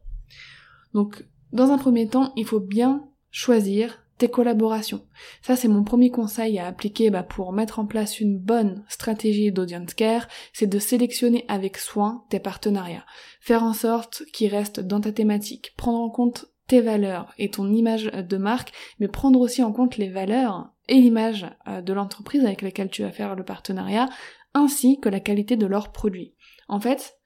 Donc, 0.93 1.24
dans 1.51 1.72
un 1.72 1.77
premier 1.77 2.08
temps, 2.08 2.34
il 2.36 2.46
faut 2.46 2.60
bien 2.60 3.08
choisir 3.29 4.03
tes 4.17 4.29
collaborations. 4.29 5.05
Ça, 5.41 5.55
c'est 5.55 5.67
mon 5.67 5.84
premier 5.84 6.10
conseil 6.10 6.60
à 6.60 6.67
appliquer 6.67 7.10
bah, 7.10 7.24
pour 7.24 7.51
mettre 7.53 7.79
en 7.79 7.86
place 7.86 8.20
une 8.20 8.38
bonne 8.38 8.84
stratégie 8.88 9.51
d'audience 9.51 9.93
care, 9.93 10.27
c'est 10.53 10.67
de 10.67 10.79
sélectionner 10.79 11.46
avec 11.48 11.77
soin 11.77 12.24
tes 12.29 12.39
partenariats. 12.39 13.05
Faire 13.41 13.63
en 13.63 13.74
sorte 13.74 14.24
qu'ils 14.32 14.53
restent 14.53 14.79
dans 14.79 15.01
ta 15.01 15.12
thématique. 15.12 15.74
Prendre 15.77 16.00
en 16.00 16.10
compte 16.10 16.46
tes 16.67 16.82
valeurs 16.82 17.34
et 17.38 17.50
ton 17.50 17.72
image 17.72 18.05
de 18.05 18.38
marque, 18.38 18.72
mais 19.00 19.08
prendre 19.08 19.39
aussi 19.39 19.63
en 19.63 19.74
compte 19.74 19.98
les 19.98 20.10
valeurs 20.10 20.72
et 20.88 20.96
l'image 20.96 21.46
euh, 21.67 21.82
de 21.82 21.93
l'entreprise 21.93 22.46
avec 22.46 22.62
laquelle 22.62 22.89
tu 22.89 23.03
vas 23.03 23.12
faire 23.12 23.36
le 23.36 23.43
partenariat, 23.43 24.10
ainsi 24.53 25.00
que 25.00 25.10
la 25.10 25.20
qualité 25.20 25.58
de 25.58 25.65
leurs 25.65 25.91
produits. 25.91 26.34
En 26.67 26.79
fait, 26.79 27.17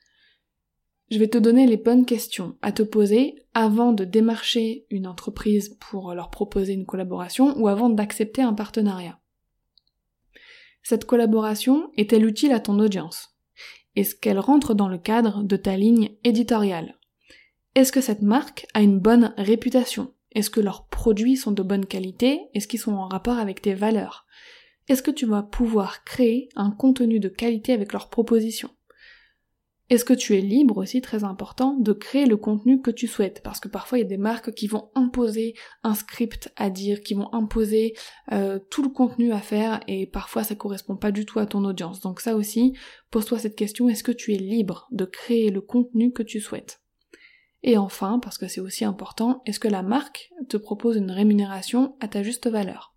je 1.09 1.19
vais 1.19 1.27
te 1.27 1.37
donner 1.37 1.65
les 1.65 1.77
bonnes 1.77 2.05
questions 2.05 2.57
à 2.61 2.71
te 2.71 2.83
poser 2.83 3.35
avant 3.53 3.93
de 3.93 4.03
démarcher 4.03 4.85
une 4.89 5.07
entreprise 5.07 5.77
pour 5.79 6.13
leur 6.13 6.29
proposer 6.29 6.73
une 6.73 6.85
collaboration 6.85 7.57
ou 7.57 7.67
avant 7.67 7.89
d'accepter 7.89 8.41
un 8.41 8.53
partenariat. 8.53 9.19
Cette 10.83 11.05
collaboration 11.05 11.91
est-elle 11.97 12.25
utile 12.25 12.51
à 12.51 12.59
ton 12.59 12.79
audience? 12.79 13.37
Est-ce 13.95 14.15
qu'elle 14.15 14.39
rentre 14.39 14.73
dans 14.73 14.87
le 14.87 14.97
cadre 14.97 15.43
de 15.43 15.57
ta 15.57 15.75
ligne 15.75 16.11
éditoriale? 16.23 16.97
Est-ce 17.75 17.91
que 17.91 18.01
cette 18.01 18.21
marque 18.21 18.67
a 18.73 18.81
une 18.81 18.99
bonne 18.99 19.33
réputation? 19.37 20.13
Est-ce 20.33 20.49
que 20.49 20.61
leurs 20.61 20.87
produits 20.87 21.37
sont 21.37 21.51
de 21.51 21.63
bonne 21.63 21.85
qualité? 21.85 22.41
Est-ce 22.53 22.67
qu'ils 22.67 22.79
sont 22.79 22.93
en 22.93 23.07
rapport 23.07 23.37
avec 23.37 23.61
tes 23.61 23.73
valeurs? 23.73 24.25
Est-ce 24.87 25.03
que 25.03 25.11
tu 25.11 25.25
vas 25.25 25.43
pouvoir 25.43 26.03
créer 26.03 26.49
un 26.55 26.71
contenu 26.71 27.19
de 27.19 27.27
qualité 27.27 27.73
avec 27.73 27.91
leurs 27.91 28.09
propositions? 28.09 28.69
Est-ce 29.89 30.03
que 30.03 30.13
tu 30.13 30.35
es 30.35 30.41
libre 30.41 30.77
aussi, 30.77 31.01
très 31.01 31.23
important, 31.23 31.77
de 31.79 31.93
créer 31.93 32.25
le 32.25 32.35
contenu 32.35 32.81
que 32.81 32.91
tu 32.91 33.07
souhaites? 33.07 33.41
Parce 33.41 33.61
que 33.61 33.69
parfois 33.69 33.97
il 33.97 34.01
y 34.01 34.05
a 34.05 34.07
des 34.07 34.17
marques 34.17 34.51
qui 34.51 34.67
vont 34.67 34.89
imposer 34.95 35.53
un 35.83 35.93
script 35.93 36.51
à 36.57 36.69
dire, 36.69 37.01
qui 37.01 37.13
vont 37.13 37.33
imposer 37.33 37.93
euh, 38.33 38.59
tout 38.69 38.83
le 38.83 38.89
contenu 38.89 39.31
à 39.31 39.39
faire 39.39 39.79
et 39.87 40.05
parfois 40.05 40.43
ça 40.43 40.55
correspond 40.55 40.97
pas 40.97 41.11
du 41.11 41.25
tout 41.25 41.39
à 41.39 41.45
ton 41.45 41.63
audience. 41.63 42.01
Donc 42.01 42.19
ça 42.19 42.35
aussi, 42.35 42.73
pose-toi 43.11 43.39
cette 43.39 43.55
question, 43.55 43.87
est-ce 43.87 44.03
que 44.03 44.11
tu 44.11 44.33
es 44.33 44.37
libre 44.37 44.87
de 44.91 45.05
créer 45.05 45.51
le 45.51 45.61
contenu 45.61 46.11
que 46.11 46.23
tu 46.23 46.41
souhaites? 46.41 46.81
Et 47.63 47.77
enfin, 47.77 48.19
parce 48.19 48.37
que 48.37 48.47
c'est 48.47 48.61
aussi 48.61 48.83
important, 48.83 49.41
est-ce 49.45 49.59
que 49.59 49.67
la 49.67 49.83
marque 49.83 50.29
te 50.49 50.57
propose 50.57 50.97
une 50.97 51.11
rémunération 51.11 51.95
à 52.01 52.07
ta 52.07 52.23
juste 52.23 52.47
valeur? 52.47 52.96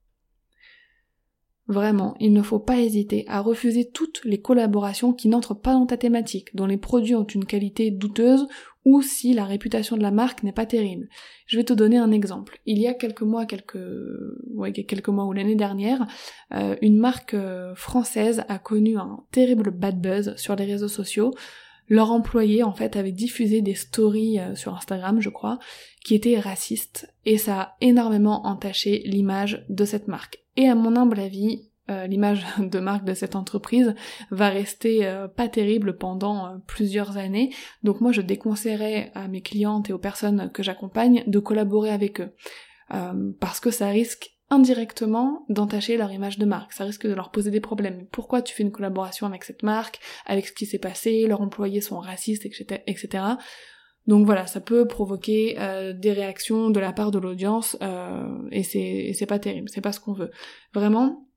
Vraiment, 1.71 2.17
il 2.19 2.33
ne 2.33 2.43
faut 2.43 2.59
pas 2.59 2.81
hésiter 2.81 3.25
à 3.29 3.41
refuser 3.41 3.89
toutes 3.89 4.23
les 4.25 4.41
collaborations 4.41 5.13
qui 5.13 5.29
n'entrent 5.29 5.55
pas 5.55 5.75
dans 5.75 5.87
ta 5.87 5.97
thématique, 5.97 6.57
dont 6.57 6.67
les 6.67 6.77
produits 6.77 7.15
ont 7.15 7.23
une 7.23 7.45
qualité 7.45 7.93
douteuse 7.93 8.49
ou 8.85 9.03
si 9.03 9.35
la 9.35 9.45
réputation 9.45 9.97
de 9.97 10.03
la 10.03 10.11
marque 10.11 10.43
n'est 10.43 10.51
pas 10.51 10.67
terrible. 10.67 11.09
Je 11.47 11.57
vais 11.57 11.63
te 11.63 11.73
donner 11.73 11.97
un 11.97 12.11
exemple. 12.11 12.59
Il 12.67 12.81
y 12.81 12.89
a 12.89 12.95
quelques 12.95 13.23
mois, 13.23 13.47
quelques, 13.47 13.79
ouais, 14.53 14.73
quelques 14.73 15.11
mois 15.11 15.27
ou 15.27 15.33
l'année 15.33 15.55
dernière, 15.55 16.09
euh, 16.53 16.75
une 16.83 16.99
marque 16.99 17.35
euh, 17.35 17.73
française 17.77 18.43
a 18.49 18.59
connu 18.59 18.99
un 18.99 19.21
terrible 19.31 19.71
bad 19.71 20.01
buzz 20.01 20.35
sur 20.35 20.57
les 20.57 20.65
réseaux 20.65 20.89
sociaux. 20.89 21.33
Leur 21.87 22.11
employé, 22.11 22.65
en 22.65 22.73
fait, 22.73 22.97
avait 22.97 23.13
diffusé 23.13 23.63
des 23.63 23.77
stories 23.77 24.41
euh, 24.41 24.57
sur 24.57 24.75
Instagram, 24.75 25.21
je 25.21 25.31
crois, 25.31 25.61
qui 26.05 26.17
étaient 26.17 26.41
racistes, 26.41 27.15
et 27.27 27.39
ça 27.39 27.61
a 27.61 27.77
énormément 27.81 28.45
entaché 28.47 29.03
l'image 29.05 29.65
de 29.69 29.85
cette 29.85 30.09
marque. 30.09 30.41
Et 30.61 30.69
à 30.69 30.75
mon 30.75 30.95
humble 30.95 31.19
avis, 31.19 31.71
euh, 31.89 32.07
l'image 32.07 32.45
de 32.59 32.79
marque 32.81 33.05
de 33.05 33.15
cette 33.15 33.35
entreprise 33.35 33.95
va 34.31 34.51
rester 34.51 35.07
euh, 35.07 35.27
pas 35.27 35.49
terrible 35.49 35.97
pendant 35.97 36.47
euh, 36.47 36.57
plusieurs 36.67 37.17
années. 37.17 37.55
Donc 37.83 38.03
moi 38.03 38.13
je 38.13 38.21
déconseillerais 38.21 39.11
à 39.15 39.27
mes 39.27 39.41
clientes 39.41 39.89
et 39.89 39.95
aux 39.95 39.99
personnes 39.99 40.51
que 40.53 40.63
j'accompagne 40.63 41.25
de 41.27 41.39
collaborer 41.39 41.91
avec 41.91 42.21
eux. 42.21 42.35
parce 43.41 43.61
que 43.61 43.71
ça 43.71 43.89
risque 43.89 44.33
indirectement 44.51 45.47
d'entacher 45.49 45.97
leur 45.97 46.13
image 46.13 46.37
de 46.37 46.45
marque, 46.45 46.73
ça 46.73 46.85
risque 46.85 47.07
de 47.07 47.15
leur 47.15 47.31
poser 47.31 47.51
des 47.51 47.61
problèmes. 47.61 48.05
Pourquoi 48.13 48.43
tu 48.43 48.53
fais 48.53 48.65
une 48.65 48.73
collaboration 48.73 49.27
avec 49.27 49.45
cette 49.45 49.63
marque, 49.63 49.99
avec 50.27 50.47
ce 50.47 50.53
qui 50.53 50.67
s'est 50.67 50.81
passé, 50.81 51.27
leurs 51.27 51.41
employés 51.41 51.81
sont 51.81 52.01
racistes, 52.01 52.45
etc. 52.45 52.83
etc. 52.87 53.25
Donc 54.07 54.27
voilà, 54.27 54.47
ça 54.47 54.61
peut 54.61 54.87
provoquer 54.87 55.57
euh, 55.59 55.93
des 55.93 56.13
réactions 56.13 56.71
de 56.71 56.81
la 56.81 56.93
part 56.93 57.11
de 57.11 57.19
l'audience 57.19 57.77
euh, 57.83 58.49
et 58.51 58.63
c'est 58.63 59.27
pas 59.27 59.39
terrible, 59.39 59.69
c'est 59.69 59.81
pas 59.81 59.93
ce 59.93 60.01
qu'on 60.01 60.15
veut. 60.15 60.31
Vraiment, 60.73 61.29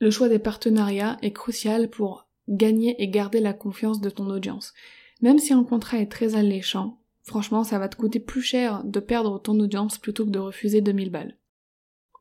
le 0.00 0.10
choix 0.10 0.28
des 0.28 0.38
partenariats 0.38 1.18
est 1.22 1.32
crucial 1.32 1.90
pour 1.90 2.26
gagner 2.48 3.00
et 3.02 3.08
garder 3.08 3.40
la 3.40 3.52
confiance 3.52 4.00
de 4.00 4.10
ton 4.10 4.28
audience. 4.30 4.72
Même 5.20 5.38
si 5.38 5.52
un 5.52 5.62
contrat 5.62 5.98
est 5.98 6.10
très 6.10 6.34
alléchant, 6.34 6.98
franchement, 7.22 7.62
ça 7.62 7.78
va 7.78 7.88
te 7.88 7.96
coûter 7.96 8.18
plus 8.18 8.42
cher 8.42 8.82
de 8.84 8.98
perdre 8.98 9.40
ton 9.40 9.58
audience 9.60 9.98
plutôt 9.98 10.24
que 10.24 10.30
de 10.30 10.38
refuser 10.38 10.80
2000 10.80 11.10
balles. 11.10 11.36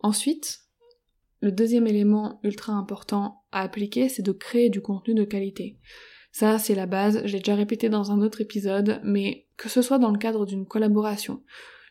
Ensuite, 0.02 0.60
le 1.42 1.52
deuxième 1.52 1.88
élément 1.88 2.40
ultra 2.44 2.74
important 2.74 3.44
à 3.52 3.62
appliquer, 3.62 4.10
c'est 4.10 4.22
de 4.22 4.34
créer 4.34 4.70
du 4.70 4.82
contenu 4.82 5.14
de 5.14 5.24
qualité. 5.24 5.80
Ça, 6.32 6.60
c'est 6.60 6.76
la 6.76 6.86
base, 6.86 7.22
j'ai 7.26 7.40
déjà 7.40 7.56
répété 7.56 7.90
dans 7.90 8.12
un 8.12 8.22
autre 8.22 8.42
épisode, 8.42 9.02
mais 9.04 9.48
que 9.58 9.70
ce 9.70 9.82
soit 9.82 10.00
dans 10.00 10.12
le 10.12 10.20
cadre 10.20 10.46
d'une 10.46 10.66
collaboration. 10.66 11.42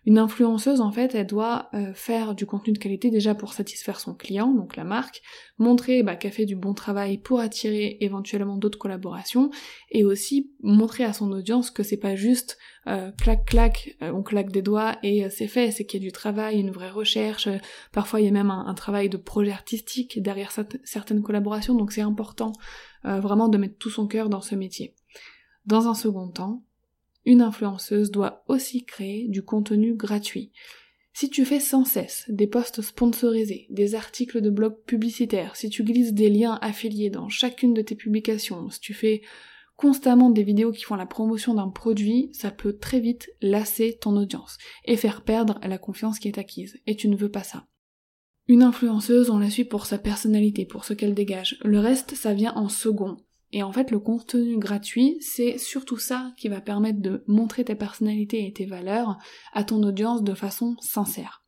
Une 0.06 0.16
influenceuse, 0.16 0.80
en 0.80 0.90
fait, 0.90 1.14
elle 1.14 1.26
doit 1.26 1.68
euh, 1.74 1.92
faire 1.92 2.34
du 2.34 2.46
contenu 2.46 2.72
de 2.72 2.78
qualité 2.78 3.10
déjà 3.10 3.34
pour 3.34 3.52
satisfaire 3.52 4.00
son 4.00 4.14
client, 4.14 4.54
donc 4.54 4.76
la 4.76 4.84
marque, 4.84 5.20
montrer 5.58 6.02
bah, 6.02 6.16
qu'elle 6.16 6.32
fait 6.32 6.46
du 6.46 6.56
bon 6.56 6.72
travail 6.72 7.18
pour 7.18 7.40
attirer 7.40 7.98
éventuellement 8.00 8.56
d'autres 8.56 8.78
collaborations, 8.78 9.50
et 9.90 10.04
aussi 10.04 10.50
montrer 10.62 11.04
à 11.04 11.12
son 11.12 11.30
audience 11.32 11.70
que 11.70 11.82
c'est 11.82 11.98
pas 11.98 12.16
juste 12.16 12.56
euh, 12.86 13.10
clac 13.20 13.44
clac, 13.44 13.96
euh, 14.00 14.12
on 14.12 14.22
claque 14.22 14.50
des 14.50 14.62
doigts 14.62 14.96
et 15.02 15.28
c'est 15.28 15.48
fait, 15.48 15.72
c'est 15.72 15.84
qu'il 15.84 16.00
y 16.00 16.06
a 16.06 16.08
du 16.08 16.12
travail, 16.12 16.58
une 16.58 16.70
vraie 16.70 16.88
recherche, 16.88 17.48
parfois 17.92 18.20
il 18.20 18.24
y 18.24 18.28
a 18.28 18.32
même 18.32 18.50
un, 18.50 18.66
un 18.66 18.74
travail 18.74 19.10
de 19.10 19.18
projet 19.18 19.52
artistique 19.52 20.22
derrière 20.22 20.52
certaines 20.84 21.22
collaborations, 21.22 21.74
donc 21.74 21.92
c'est 21.92 22.00
important 22.00 22.52
euh, 23.04 23.20
vraiment 23.20 23.48
de 23.48 23.58
mettre 23.58 23.78
tout 23.78 23.90
son 23.90 24.06
cœur 24.06 24.28
dans 24.28 24.40
ce 24.40 24.54
métier. 24.54 24.94
Dans 25.66 25.88
un 25.88 25.94
second 25.94 26.28
temps, 26.28 26.64
une 27.24 27.42
influenceuse 27.42 28.10
doit 28.10 28.44
aussi 28.48 28.84
créer 28.84 29.28
du 29.28 29.42
contenu 29.42 29.94
gratuit. 29.94 30.52
Si 31.12 31.30
tu 31.30 31.44
fais 31.44 31.60
sans 31.60 31.84
cesse 31.84 32.24
des 32.28 32.46
posts 32.46 32.80
sponsorisés, 32.80 33.66
des 33.70 33.94
articles 33.94 34.40
de 34.40 34.50
blog 34.50 34.76
publicitaires, 34.86 35.56
si 35.56 35.68
tu 35.68 35.82
glisses 35.82 36.12
des 36.12 36.30
liens 36.30 36.58
affiliés 36.62 37.10
dans 37.10 37.28
chacune 37.28 37.74
de 37.74 37.82
tes 37.82 37.96
publications, 37.96 38.70
si 38.70 38.80
tu 38.80 38.94
fais 38.94 39.22
constamment 39.76 40.30
des 40.30 40.42
vidéos 40.42 40.72
qui 40.72 40.84
font 40.84 40.96
la 40.96 41.06
promotion 41.06 41.54
d'un 41.54 41.68
produit, 41.68 42.30
ça 42.32 42.50
peut 42.50 42.78
très 42.78 43.00
vite 43.00 43.30
lasser 43.40 43.98
ton 44.00 44.16
audience 44.16 44.58
et 44.84 44.96
faire 44.96 45.22
perdre 45.22 45.60
la 45.62 45.78
confiance 45.78 46.18
qui 46.18 46.28
est 46.28 46.38
acquise. 46.38 46.78
Et 46.86 46.96
tu 46.96 47.08
ne 47.08 47.16
veux 47.16 47.30
pas 47.30 47.44
ça. 47.44 47.66
Une 48.48 48.62
influenceuse, 48.62 49.28
on 49.28 49.38
la 49.38 49.50
suit 49.50 49.64
pour 49.64 49.84
sa 49.84 49.98
personnalité, 49.98 50.64
pour 50.64 50.86
ce 50.86 50.94
qu'elle 50.94 51.12
dégage. 51.12 51.58
Le 51.62 51.80
reste, 51.80 52.14
ça 52.14 52.32
vient 52.32 52.54
en 52.54 52.70
second. 52.70 53.18
Et 53.52 53.62
en 53.62 53.72
fait, 53.72 53.90
le 53.90 53.98
contenu 53.98 54.58
gratuit, 54.58 55.18
c'est 55.20 55.58
surtout 55.58 55.98
ça 55.98 56.32
qui 56.38 56.48
va 56.48 56.62
permettre 56.62 57.00
de 57.00 57.24
montrer 57.26 57.64
ta 57.64 57.74
personnalité 57.74 58.46
et 58.46 58.52
tes 58.54 58.64
valeurs 58.64 59.18
à 59.52 59.64
ton 59.64 59.82
audience 59.82 60.22
de 60.22 60.34
façon 60.34 60.76
sincère. 60.80 61.42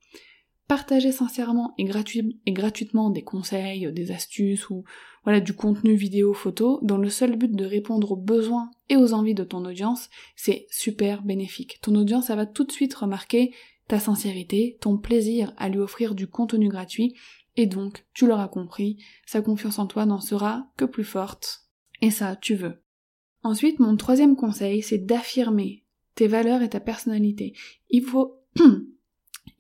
partager 0.69 1.11
sincèrement 1.11 1.75
et, 1.79 1.85
gratuitement 1.85 3.11
des 3.11 3.23
conseils, 3.23 3.93
des 3.93 4.13
astuces 4.13 4.71
ou 4.71 4.85
voilà 5.25 5.41
du 5.41 5.53
contenu 5.53 5.95
vidéo 5.95 6.33
photo 6.33 6.79
dans 6.83 6.97
le 6.97 7.11
seul 7.11 7.37
but 7.37 7.51
de 7.51 7.65
répondre 7.65 8.13
aux 8.13 8.17
besoins 8.17 8.71
et 8.89 8.97
aux 8.97 9.13
envies 9.13 9.35
de 9.35 9.43
ton 9.43 9.65
audience, 9.65 10.09
c'est 10.37 10.67
super 10.71 11.23
bénéfique. 11.23 11.81
Ton 11.83 11.97
audience, 11.97 12.31
elle 12.31 12.37
va 12.37 12.47
tout 12.47 12.63
de 12.63 12.71
suite 12.71 12.95
remarquer 12.95 13.53
ta 13.91 13.99
sincérité, 13.99 14.79
ton 14.81 14.99
plaisir 14.99 15.53
à 15.57 15.69
lui 15.69 15.81
offrir 15.81 16.15
du 16.15 16.29
contenu 16.29 16.69
gratuit 16.69 17.17
et 17.57 17.67
donc, 17.67 18.07
tu 18.15 18.29
l'auras 18.29 18.47
compris, 18.47 19.03
sa 19.27 19.43
confiance 19.43 19.81
en 19.81 19.89
toi 19.89 20.07
n'en 20.07 20.21
sera 20.21 20.71
que 20.77 20.85
plus 20.85 21.03
forte. 21.03 21.67
Et 22.01 22.13
ça, 22.13 22.37
tu 22.37 22.55
veux. 22.55 22.85
Ensuite, 23.43 23.81
mon 23.81 23.97
troisième 23.97 24.37
conseil, 24.37 24.81
c'est 24.81 25.05
d'affirmer 25.05 25.85
tes 26.15 26.29
valeurs 26.29 26.63
et 26.63 26.69
ta 26.69 26.79
personnalité. 26.79 27.53
Il 27.89 28.05
faut 28.05 28.39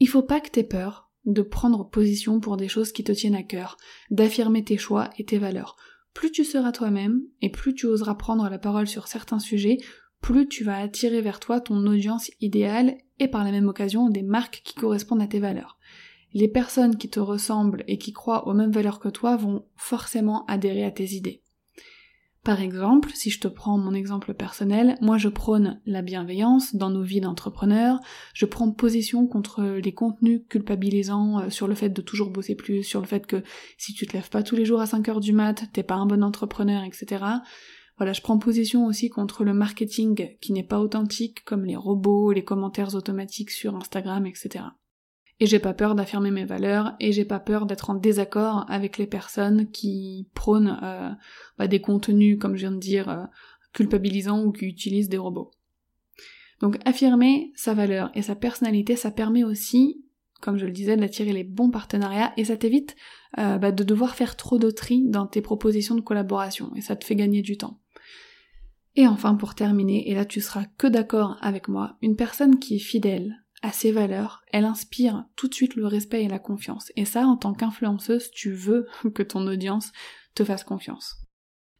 Il 0.00 0.08
faut 0.08 0.22
pas 0.22 0.40
que 0.40 0.48
t'aies 0.48 0.62
peur 0.62 1.10
de 1.24 1.42
prendre 1.42 1.90
position 1.90 2.38
pour 2.38 2.56
des 2.56 2.68
choses 2.68 2.92
qui 2.92 3.02
te 3.02 3.10
tiennent 3.10 3.34
à 3.34 3.42
cœur, 3.42 3.78
d'affirmer 4.10 4.62
tes 4.62 4.78
choix 4.78 5.10
et 5.18 5.24
tes 5.24 5.38
valeurs. 5.38 5.74
Plus 6.14 6.30
tu 6.30 6.44
seras 6.44 6.70
toi-même 6.70 7.20
et 7.42 7.50
plus 7.50 7.74
tu 7.74 7.86
oseras 7.86 8.14
prendre 8.14 8.48
la 8.48 8.58
parole 8.58 8.86
sur 8.86 9.08
certains 9.08 9.40
sujets, 9.40 9.78
plus 10.20 10.46
tu 10.46 10.62
vas 10.62 10.78
attirer 10.78 11.20
vers 11.20 11.40
toi 11.40 11.60
ton 11.60 11.84
audience 11.84 12.30
idéale 12.40 12.96
et 13.20 13.28
par 13.28 13.44
la 13.44 13.52
même 13.52 13.68
occasion 13.68 14.08
des 14.08 14.22
marques 14.22 14.62
qui 14.64 14.74
correspondent 14.74 15.22
à 15.22 15.28
tes 15.28 15.38
valeurs. 15.38 15.78
Les 16.32 16.48
personnes 16.48 16.96
qui 16.96 17.08
te 17.08 17.20
ressemblent 17.20 17.84
et 17.86 17.98
qui 17.98 18.12
croient 18.12 18.48
aux 18.48 18.54
mêmes 18.54 18.72
valeurs 18.72 18.98
que 18.98 19.08
toi 19.08 19.36
vont 19.36 19.64
forcément 19.76 20.44
adhérer 20.46 20.84
à 20.84 20.90
tes 20.90 21.12
idées. 21.14 21.42
Par 22.42 22.62
exemple, 22.62 23.10
si 23.12 23.28
je 23.28 23.38
te 23.38 23.48
prends 23.48 23.76
mon 23.76 23.92
exemple 23.92 24.32
personnel, 24.32 24.96
moi 25.02 25.18
je 25.18 25.28
prône 25.28 25.78
la 25.84 26.00
bienveillance 26.00 26.74
dans 26.74 26.88
nos 26.88 27.02
vies 27.02 27.20
d'entrepreneurs, 27.20 28.00
je 28.32 28.46
prends 28.46 28.70
position 28.72 29.26
contre 29.26 29.62
les 29.62 29.92
contenus 29.92 30.40
culpabilisants 30.48 31.40
euh, 31.40 31.50
sur 31.50 31.68
le 31.68 31.74
fait 31.74 31.90
de 31.90 32.00
toujours 32.00 32.30
bosser 32.30 32.54
plus, 32.54 32.82
sur 32.82 33.00
le 33.00 33.06
fait 33.06 33.26
que 33.26 33.42
si 33.76 33.92
tu 33.92 34.06
te 34.06 34.14
lèves 34.14 34.30
pas 34.30 34.42
tous 34.42 34.56
les 34.56 34.64
jours 34.64 34.80
à 34.80 34.86
5 34.86 35.06
heures 35.10 35.20
du 35.20 35.34
mat, 35.34 35.64
t'es 35.74 35.82
pas 35.82 35.96
un 35.96 36.06
bon 36.06 36.24
entrepreneur, 36.24 36.82
etc. 36.82 37.24
Voilà, 38.00 38.14
je 38.14 38.22
prends 38.22 38.38
position 38.38 38.86
aussi 38.86 39.10
contre 39.10 39.44
le 39.44 39.52
marketing 39.52 40.34
qui 40.40 40.54
n'est 40.54 40.62
pas 40.62 40.80
authentique, 40.80 41.44
comme 41.44 41.66
les 41.66 41.76
robots, 41.76 42.32
les 42.32 42.42
commentaires 42.42 42.94
automatiques 42.94 43.50
sur 43.50 43.76
Instagram, 43.76 44.24
etc. 44.24 44.64
Et 45.38 45.44
j'ai 45.44 45.58
pas 45.58 45.74
peur 45.74 45.94
d'affirmer 45.94 46.30
mes 46.30 46.46
valeurs 46.46 46.94
et 46.98 47.12
j'ai 47.12 47.26
pas 47.26 47.40
peur 47.40 47.66
d'être 47.66 47.90
en 47.90 47.94
désaccord 47.94 48.64
avec 48.70 48.96
les 48.96 49.06
personnes 49.06 49.70
qui 49.70 50.30
prônent 50.32 50.78
euh, 50.82 51.10
bah, 51.58 51.66
des 51.66 51.82
contenus, 51.82 52.38
comme 52.40 52.56
je 52.56 52.60
viens 52.60 52.72
de 52.72 52.78
dire, 52.78 53.10
euh, 53.10 53.24
culpabilisants 53.74 54.44
ou 54.44 54.52
qui 54.52 54.64
utilisent 54.64 55.10
des 55.10 55.18
robots. 55.18 55.50
Donc 56.62 56.78
affirmer 56.86 57.52
sa 57.54 57.74
valeur 57.74 58.10
et 58.14 58.22
sa 58.22 58.34
personnalité, 58.34 58.96
ça 58.96 59.10
permet 59.10 59.44
aussi, 59.44 60.06
comme 60.40 60.56
je 60.56 60.64
le 60.64 60.72
disais, 60.72 60.96
d'attirer 60.96 61.34
les 61.34 61.44
bons 61.44 61.70
partenariats 61.70 62.32
et 62.38 62.46
ça 62.46 62.56
t'évite 62.56 62.96
euh, 63.36 63.58
bah, 63.58 63.72
de 63.72 63.84
devoir 63.84 64.14
faire 64.14 64.36
trop 64.36 64.58
de 64.58 64.70
tri 64.70 65.02
dans 65.04 65.26
tes 65.26 65.42
propositions 65.42 65.96
de 65.96 66.00
collaboration 66.00 66.72
et 66.76 66.80
ça 66.80 66.96
te 66.96 67.04
fait 67.04 67.14
gagner 67.14 67.42
du 67.42 67.58
temps. 67.58 67.78
Et 69.00 69.06
enfin, 69.06 69.34
pour 69.34 69.54
terminer, 69.54 70.10
et 70.10 70.14
là 70.14 70.26
tu 70.26 70.42
seras 70.42 70.66
que 70.76 70.86
d'accord 70.86 71.38
avec 71.40 71.68
moi, 71.68 71.96
une 72.02 72.16
personne 72.16 72.58
qui 72.58 72.76
est 72.76 72.80
fidèle, 72.80 73.42
à 73.62 73.72
ses 73.72 73.92
valeurs, 73.92 74.42
elle 74.52 74.66
inspire 74.66 75.24
tout 75.36 75.48
de 75.48 75.54
suite 75.54 75.74
le 75.74 75.86
respect 75.86 76.22
et 76.22 76.28
la 76.28 76.38
confiance. 76.38 76.92
Et 76.96 77.06
ça, 77.06 77.26
en 77.26 77.38
tant 77.38 77.54
qu'influenceuse, 77.54 78.30
tu 78.30 78.52
veux 78.52 78.86
que 79.14 79.22
ton 79.22 79.46
audience 79.46 79.90
te 80.34 80.44
fasse 80.44 80.64
confiance. 80.64 81.16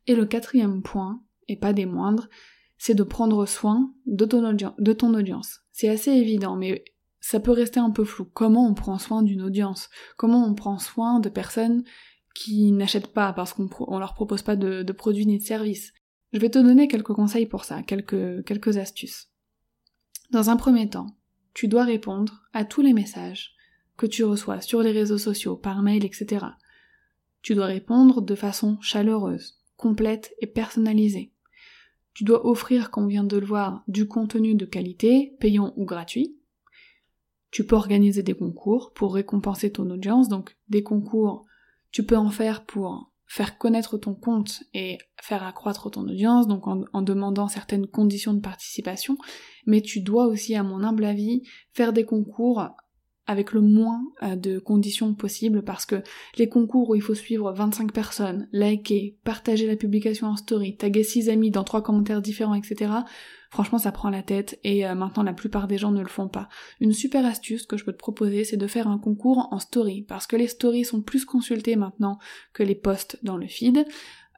Et 0.07 0.15
le 0.15 0.25
quatrième 0.25 0.81
point, 0.81 1.23
et 1.47 1.59
pas 1.59 1.75
des 1.75 1.85
moindres, 1.85 2.31
c'est 2.79 2.95
de 2.95 3.03
prendre 3.03 3.45
soin 3.45 3.93
de 4.07 4.25
ton, 4.25 5.13
audience. 5.13 5.61
C'est 5.73 5.91
assez 5.91 6.13
évident, 6.13 6.57
mais 6.57 6.85
ça 7.21 7.39
peut 7.39 7.51
rester 7.51 7.81
un 7.81 7.91
peu 7.91 8.05
flou. 8.05 8.31
Comment 8.33 8.67
on 8.67 8.73
prend 8.73 8.97
soin 8.97 9.23
d'une 9.23 9.43
audience? 9.43 9.91
Comment 10.17 10.47
on 10.47 10.55
prend 10.55 10.79
soin 10.79 11.21
de 11.21 11.29
personnes 11.29 11.85
qui 12.35 12.73
n'achètent 12.73 13.13
pas 13.13 13.35
parce 13.35 13.53
qu'on 13.53 13.69
on 13.89 13.99
leur 13.99 14.15
propose 14.15 14.41
pas 14.41 14.57
de, 14.57 14.91
produits 14.93 15.27
ni 15.27 15.37
de 15.37 15.45
services? 15.45 15.93
Je 16.33 16.39
vais 16.39 16.51
te 16.51 16.59
donner 16.59 16.87
quelques 16.87 17.13
conseils 17.13 17.47
pour 17.47 17.65
ça, 17.65 17.83
quelques, 17.83 18.77
astuces. 18.77 19.31
Dans 20.31 20.49
un 20.49 20.57
premier 20.57 20.89
temps, 20.89 21.17
tu 21.55 21.67
dois 21.67 21.85
répondre 21.85 22.43
à 22.53 22.65
tous 22.65 22.83
les 22.83 22.93
messages 22.93 23.55
que 23.97 24.07
tu 24.07 24.23
reçois 24.23 24.61
sur 24.61 24.81
les 24.83 24.93
réseaux 24.93 25.19
sociaux, 25.19 25.57
par 25.57 25.83
mail, 25.83 26.05
etc. 26.05 26.47
Tu 27.43 27.55
dois 27.55 27.67
répondre 27.67 28.23
de 28.23 28.35
façon 28.37 28.81
chaleureuse, 28.81 29.59
complète 29.77 30.33
et 30.41 30.47
personnalisée. 30.47 31.33
Tu 32.15 32.23
dois 32.23 32.47
offrir, 32.47 32.91
comme 32.91 33.05
on 33.05 33.09
vient 33.09 33.25
de 33.25 33.37
le 33.37 33.47
voir, 33.47 33.83
du 33.89 34.07
contenu 34.07 34.55
de 34.55 34.67
qualité, 34.67 35.37
payant 35.41 35.73
ou 35.77 35.85
gratuit. 35.85 36.37
Tu 37.51 37.67
peux 37.67 37.77
organiser 37.77 38.23
des 38.23 38.35
concours 38.35 38.93
pour 38.93 39.15
récompenser 39.15 39.73
ton 39.73 39.91
audience, 39.91 40.29
donc 40.29 40.57
des 40.69 40.85
concours, 40.85 41.47
tu 41.91 42.05
peux 42.05 42.17
en 42.17 42.31
faire 42.31 42.65
pour 42.65 43.10
faire 43.31 43.59
connaître 43.59 43.97
ton 43.97 44.17
compte 44.17 44.65
et 44.75 44.99
faire 45.23 45.45
accroître 45.45 45.89
ton 45.89 46.03
audience, 46.03 46.49
donc 46.49 46.67
en, 46.67 47.03
demandant 47.03 47.47
certaines 47.47 47.87
conditions 47.87 48.35
de 48.35 48.41
participation, 48.41 49.17
mais 49.67 49.83
tu 49.83 50.01
dois 50.01 50.27
aussi, 50.27 50.57
à 50.57 50.65
mon 50.65 50.83
humble 50.83 51.05
avis, 51.05 51.45
faire 51.73 51.93
des 51.93 52.05
concours 52.05 52.71
avec 53.31 53.53
le 53.53 53.61
moins 53.61 54.03
euh, 54.25 54.35
de 54.35 54.59
conditions 54.59 55.15
possibles 55.15 55.63
parce 55.63 55.87
que 55.87 56.03
les 56.37 56.49
concours 56.49 56.91
où 56.91 56.95
il 56.97 57.01
faut 57.01 57.15
suivre 57.15 57.53
25 57.53 57.93
personnes, 57.93 58.49
liker, 58.51 59.17
partager 59.23 59.69
la 59.69 59.77
publication 59.77 60.27
en 60.27 60.35
story, 60.35 60.77
taguer 60.77 61.05
6 61.05 61.29
amis 61.29 61.53
dans 61.53 61.63
trois 61.63 61.81
commentaires 61.81 62.23
différents, 62.23 62.55
etc. 62.55 62.91
Franchement, 63.53 63.79
ça 63.79 63.93
prend 63.93 64.11
la 64.11 64.25
tête 64.25 64.59
et 64.65 64.85
euh, 64.85 64.97
maintenant 64.97 65.23
la 65.23 65.33
plupart 65.33 65.69
des 65.69 65.79
gens 65.79 65.93
ne 65.93 66.03
le 66.03 66.09
font 66.09 66.27
pas. 66.27 66.49
Une 66.81 66.93
super 66.93 67.25
astuce 67.25 67.67
que 67.67 67.77
je 67.77 67.85
peux 67.85 67.93
te 67.93 67.99
proposer, 67.99 68.43
c'est 68.43 68.57
de 68.57 68.67
faire 68.67 68.89
un 68.89 68.99
concours 68.99 69.47
en 69.53 69.61
story 69.61 70.03
parce 70.03 70.27
que 70.27 70.35
les 70.35 70.49
stories 70.49 70.85
sont 70.85 71.01
plus 71.01 71.25
consultées 71.25 71.77
maintenant 71.77 72.19
que 72.53 72.65
les 72.65 72.75
posts 72.75 73.17
dans 73.23 73.37
le 73.37 73.47
feed. 73.47 73.87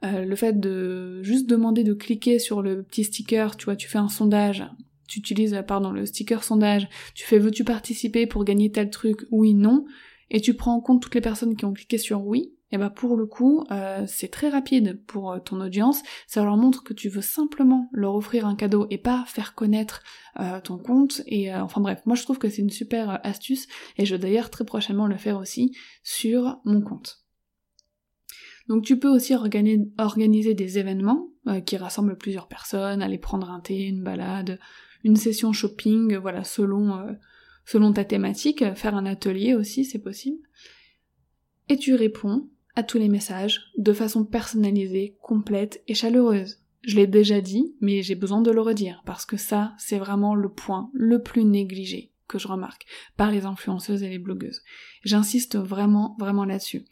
Euh, 0.03 0.23
le 0.23 0.35
fait 0.35 0.59
de 0.59 1.23
juste 1.23 1.49
demander 1.49 1.83
de 1.83 1.95
cliquer 1.95 2.37
sur 2.37 2.61
le 2.61 2.83
petit 2.83 3.05
sticker, 3.05 3.57
tu 3.57 3.65
vois, 3.65 3.75
tu 3.75 3.87
fais 3.87 3.97
un 3.97 4.09
sondage, 4.09 4.63
tu 5.07 5.19
utilises 5.19 5.63
pardon 5.67 5.91
le 5.91 6.05
sticker 6.05 6.43
sondage, 6.43 6.87
tu 7.15 7.25
fais 7.25 7.39
veux-tu 7.39 7.63
participer 7.63 8.27
pour 8.27 8.43
gagner 8.43 8.71
tel 8.71 8.89
truc, 8.89 9.25
oui, 9.31 9.53
non, 9.53 9.85
et 10.29 10.41
tu 10.41 10.53
prends 10.53 10.75
en 10.75 10.81
compte 10.81 11.01
toutes 11.01 11.15
les 11.15 11.21
personnes 11.21 11.55
qui 11.55 11.65
ont 11.65 11.73
cliqué 11.73 11.97
sur 11.97 12.25
oui, 12.25 12.53
et 12.73 12.77
bah 12.77 12.89
pour 12.89 13.15
le 13.17 13.27
coup, 13.27 13.63
euh, 13.69 14.03
c'est 14.07 14.29
très 14.29 14.49
rapide 14.49 14.99
pour 15.05 15.31
euh, 15.31 15.37
ton 15.37 15.61
audience, 15.61 16.01
ça 16.25 16.43
leur 16.43 16.57
montre 16.57 16.83
que 16.83 16.95
tu 16.95 17.07
veux 17.07 17.21
simplement 17.21 17.87
leur 17.93 18.15
offrir 18.15 18.47
un 18.47 18.55
cadeau 18.55 18.87
et 18.89 18.97
pas 18.97 19.23
faire 19.27 19.53
connaître 19.53 20.01
euh, 20.39 20.59
ton 20.59 20.79
compte, 20.79 21.21
et 21.27 21.53
enfin 21.53 21.81
bref, 21.81 22.01
moi 22.07 22.15
je 22.15 22.23
trouve 22.23 22.39
que 22.39 22.49
c'est 22.49 22.63
une 22.63 22.71
super 22.71 23.19
astuce, 23.23 23.67
et 23.97 24.07
je 24.07 24.15
vais 24.15 24.21
d'ailleurs 24.21 24.49
très 24.49 24.65
prochainement 24.65 25.05
le 25.05 25.17
faire 25.17 25.37
aussi 25.37 25.77
sur 26.01 26.59
mon 26.65 26.81
compte. 26.81 27.19
Donc 28.67 28.83
tu 28.83 28.97
peux 28.97 29.09
aussi 29.09 29.35
organiser 29.35 30.53
des 30.55 30.79
événements 30.79 31.27
qui 31.65 31.75
rassemblent 31.75 32.17
plusieurs 32.17 32.47
personnes, 32.47 33.01
aller 33.01 33.17
prendre 33.17 33.51
un 33.51 33.59
thé, 33.59 33.81
une 33.83 34.01
balade, 34.01 34.57
une 35.03 35.15
session 35.15 35.51
shopping, 35.53 36.15
voilà, 36.17 36.43
selon, 36.43 36.97
euh, 36.97 37.13
selon 37.65 37.93
ta 37.93 38.05
thématique, 38.05 38.63
faire 38.75 38.95
un 38.95 39.05
atelier 39.05 39.53
aussi, 39.53 39.85
c'est 39.85 39.99
possible. 39.99 40.39
Et 41.69 41.77
tu 41.77 41.95
réponds 41.95 42.49
à 42.75 42.83
tous 42.83 42.97
les 42.97 43.09
messages 43.09 43.71
de 43.77 43.93
façon 43.93 44.25
personnalisée, 44.25 45.17
complète 45.21 45.83
et 45.87 45.93
chaleureuse. 45.93 46.59
Je 46.81 46.95
l'ai 46.97 47.07
déjà 47.07 47.39
dit, 47.39 47.75
mais 47.79 48.01
j'ai 48.01 48.15
besoin 48.15 48.41
de 48.41 48.51
le 48.51 48.61
redire, 48.61 49.01
parce 49.05 49.25
que 49.25 49.37
ça, 49.37 49.73
c'est 49.77 49.99
vraiment 49.99 50.35
le 50.35 50.49
point 50.49 50.89
le 50.93 51.21
plus 51.21 51.45
négligé 51.45 52.11
que 52.27 52.39
je 52.39 52.47
remarque 52.47 52.85
par 53.15 53.31
les 53.31 53.45
influenceuses 53.45 54.03
et 54.03 54.09
les 54.09 54.19
blogueuses. 54.19 54.61
J'insiste 55.03 55.57
vraiment, 55.57 56.15
vraiment 56.19 56.45
là-dessus. 56.45 56.85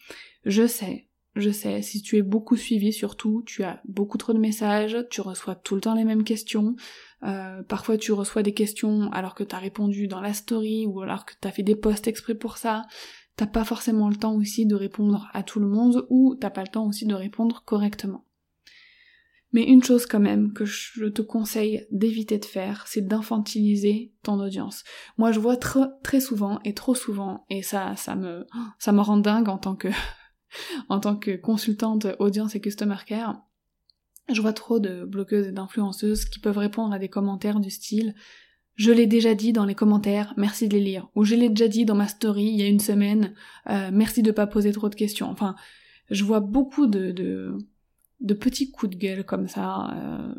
Je 0.45 0.67
sais, 0.67 1.07
je 1.35 1.49
sais, 1.49 1.81
si 1.81 2.01
tu 2.01 2.17
es 2.17 2.21
beaucoup 2.21 2.57
suivi 2.57 2.91
surtout, 2.91 3.43
tu 3.45 3.63
as 3.63 3.81
beaucoup 3.85 4.17
trop 4.17 4.33
de 4.33 4.39
messages, 4.39 4.97
tu 5.09 5.21
reçois 5.21 5.55
tout 5.55 5.75
le 5.75 5.81
temps 5.81 5.95
les 5.95 6.03
mêmes 6.03 6.25
questions, 6.25 6.75
euh, 7.23 7.63
parfois 7.63 7.97
tu 7.97 8.11
reçois 8.11 8.43
des 8.43 8.53
questions 8.53 9.09
alors 9.11 9.33
que 9.33 9.43
t'as 9.43 9.59
répondu 9.59 10.07
dans 10.07 10.19
la 10.19 10.33
story 10.33 10.85
ou 10.85 11.01
alors 11.01 11.25
que 11.25 11.33
t'as 11.39 11.51
fait 11.51 11.63
des 11.63 11.75
posts 11.75 12.07
exprès 12.07 12.35
pour 12.35 12.57
ça, 12.57 12.83
t'as 13.37 13.47
pas 13.47 13.63
forcément 13.63 14.09
le 14.09 14.17
temps 14.17 14.35
aussi 14.35 14.65
de 14.65 14.75
répondre 14.75 15.29
à 15.33 15.43
tout 15.43 15.59
le 15.61 15.67
monde 15.67 16.05
ou 16.09 16.35
t'as 16.35 16.49
pas 16.49 16.63
le 16.63 16.67
temps 16.67 16.87
aussi 16.87 17.05
de 17.05 17.15
répondre 17.15 17.63
correctement. 17.65 18.25
Mais 19.53 19.63
une 19.63 19.83
chose 19.83 20.05
quand 20.05 20.19
même 20.19 20.53
que 20.53 20.63
je 20.63 21.07
te 21.07 21.21
conseille 21.21 21.85
d'éviter 21.91 22.37
de 22.39 22.45
faire, 22.45 22.85
c'est 22.87 23.05
d'infantiliser 23.05 24.13
ton 24.23 24.39
audience. 24.39 24.83
Moi 25.17 25.31
je 25.31 25.39
vois 25.39 25.57
très, 25.57 25.87
très 26.03 26.19
souvent 26.19 26.59
et 26.63 26.73
trop 26.73 26.95
souvent, 26.95 27.45
et 27.49 27.61
ça, 27.61 27.95
ça 27.95 28.15
me, 28.15 28.45
ça 28.79 28.91
me 28.91 29.01
rend 29.01 29.17
dingue 29.17 29.49
en 29.49 29.57
tant 29.57 29.75
que 29.75 29.89
en 30.89 30.99
tant 30.99 31.15
que 31.15 31.35
consultante 31.35 32.07
audience 32.19 32.55
et 32.55 32.61
customer 32.61 32.97
care, 33.05 33.41
je 34.31 34.41
vois 34.41 34.53
trop 34.53 34.79
de 34.79 35.03
bloqueuses 35.03 35.47
et 35.47 35.51
d'influenceuses 35.51 36.25
qui 36.25 36.39
peuvent 36.39 36.57
répondre 36.57 36.93
à 36.93 36.99
des 36.99 37.09
commentaires 37.09 37.59
du 37.59 37.69
style 37.69 38.15
je 38.75 38.91
l'ai 38.91 39.05
déjà 39.05 39.35
dit 39.35 39.53
dans 39.53 39.65
les 39.65 39.75
commentaires, 39.75 40.33
merci 40.37 40.67
de 40.67 40.73
les 40.73 40.83
lire. 40.83 41.07
Ou 41.15 41.23
je 41.23 41.35
l'ai 41.35 41.49
déjà 41.49 41.67
dit 41.67 41.85
dans 41.85 41.95
ma 41.95 42.07
story 42.07 42.45
il 42.45 42.59
y 42.59 42.63
a 42.63 42.67
une 42.67 42.79
semaine, 42.79 43.33
euh, 43.69 43.91
merci 43.93 44.23
de 44.23 44.31
pas 44.31 44.47
poser 44.47 44.71
trop 44.71 44.89
de 44.89 44.95
questions. 44.95 45.29
Enfin, 45.29 45.55
je 46.09 46.23
vois 46.23 46.39
beaucoup 46.39 46.87
de, 46.87 47.11
de, 47.11 48.33
petits 48.33 48.71
coups 48.71 48.95
de 48.95 48.99
gueule 48.99 49.23
comme 49.23 49.47
ça, 49.47 49.91
euh, 49.93 50.33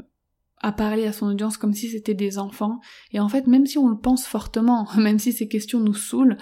à 0.59 0.72
parler 0.72 1.07
à 1.07 1.12
son 1.12 1.27
audience 1.27 1.57
comme 1.57 1.72
si 1.72 1.88
c'était 1.88 2.14
des 2.14 2.38
enfants. 2.38 2.81
Et 3.12 3.20
en 3.20 3.29
fait, 3.29 3.46
même 3.46 3.66
si 3.66 3.79
on 3.79 3.88
le 3.88 3.98
pense 3.98 4.27
fortement, 4.27 4.88
même 4.96 5.18
si 5.18 5.33
ces 5.33 5.48
questions 5.48 5.81
nous 5.81 5.94
saoulent, 5.94 6.37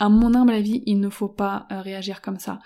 À 0.00 0.08
mon 0.08 0.34
humble 0.34 0.52
avis, 0.52 0.82
il 0.86 1.00
ne 1.00 1.08
faut 1.08 1.28
pas 1.28 1.66
euh, 1.70 1.80
réagir 1.82 2.20
comme 2.20 2.38
ça. 2.38 2.58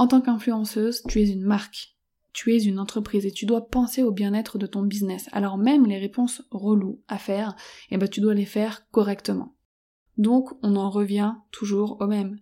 En 0.00 0.06
tant 0.06 0.22
qu'influenceuse, 0.22 1.02
tu 1.08 1.20
es 1.20 1.28
une 1.28 1.42
marque, 1.42 1.94
tu 2.32 2.56
es 2.56 2.62
une 2.62 2.78
entreprise 2.78 3.26
et 3.26 3.32
tu 3.32 3.44
dois 3.44 3.68
penser 3.68 4.02
au 4.02 4.12
bien-être 4.12 4.56
de 4.56 4.66
ton 4.66 4.80
business. 4.80 5.28
Alors 5.30 5.58
même 5.58 5.84
les 5.84 5.98
réponses 5.98 6.40
reloues 6.50 7.02
à 7.06 7.18
faire, 7.18 7.54
eh 7.90 7.98
ben 7.98 8.08
tu 8.08 8.22
dois 8.22 8.32
les 8.32 8.46
faire 8.46 8.88
correctement. 8.92 9.54
Donc 10.16 10.52
on 10.62 10.76
en 10.76 10.88
revient 10.88 11.34
toujours 11.50 12.00
au 12.00 12.06
même. 12.06 12.38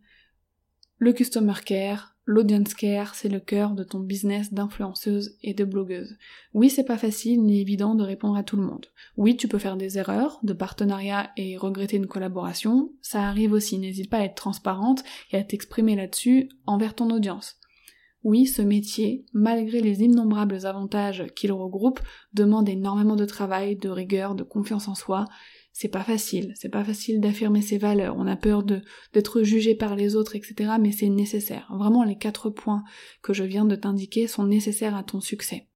Le 0.99 1.13
customer 1.13 1.55
care, 1.67 2.17
l'audience 2.29 2.75
care, 2.75 3.15
c'est 3.15 3.31
le 3.31 3.41
cœur 3.41 3.73
de 3.73 3.83
ton 3.83 4.01
business 4.01 4.53
d'influenceuse 4.53 5.39
et 5.43 5.55
de 5.55 5.65
blogueuse. 5.65 6.19
Oui, 6.53 6.69
c'est 6.69 6.85
pas 6.85 6.99
facile 6.99 7.43
ni 7.43 7.63
évident 7.63 7.95
de 7.95 8.05
répondre 8.05 8.37
à 8.37 8.43
tout 8.43 8.57
le 8.57 8.65
monde. 8.65 8.85
Oui, 9.17 9.39
tu 9.39 9.49
peux 9.49 9.59
faire 9.59 9.79
des 9.79 9.97
erreurs 9.97 10.39
de 10.43 10.53
partenariat 10.53 11.31
et 11.39 11.57
regretter 11.57 11.97
une 11.97 12.07
collaboration. 12.07 12.93
Ça 13.01 13.23
arrive 13.23 13.53
aussi. 13.53 13.79
N'hésite 13.79 14.11
pas 14.11 14.19
à 14.19 14.25
être 14.25 14.35
transparente 14.35 15.05
et 15.33 15.39
à 15.39 15.43
t'exprimer 15.43 15.97
là-dessus 15.97 16.51
envers 16.67 16.95
ton 16.95 17.09
audience. 17.09 17.57
Oui, 18.25 18.45
ce 18.45 18.61
métier, 18.61 19.25
malgré 19.33 19.81
les 19.81 20.03
innombrables 20.03 20.67
avantages 20.67 21.25
qu'il 21.35 21.53
regroupe, 21.53 22.01
demande 22.35 22.69
énormément 22.69 23.17
de 23.17 23.25
travail, 23.25 23.77
de 23.77 23.89
rigueur, 23.89 24.35
de 24.35 24.43
confiance 24.43 24.87
en 24.89 24.95
soi. 24.95 25.25
C'est 25.81 25.87
pas 25.87 26.03
facile, 26.03 26.55
c'est 26.57 26.71
pas 26.71 26.83
facile 26.83 27.21
d'affirmer 27.21 27.63
ses 27.63 27.79
valeurs, 27.79 28.17
on 28.19 28.27
a 28.27 28.35
peur 28.35 28.65
d'être 28.65 29.45
jugé 29.45 29.77
par 29.77 29.95
les 29.95 30.17
autres, 30.17 30.35
etc., 30.35 30.73
mais 30.81 30.91
c'est 30.91 31.09
nécessaire. 31.09 31.71
Vraiment, 31.73 32.03
les 32.03 32.19
quatre 32.19 32.51
points 32.51 32.83
que 33.23 33.33
je 33.33 33.45
viens 33.45 33.65
de 33.65 33.77
t'indiquer 33.77 34.27
sont 34.27 34.43
nécessaires 34.43 34.97
à 34.97 35.05
ton 35.05 35.21
succès. 35.21 35.69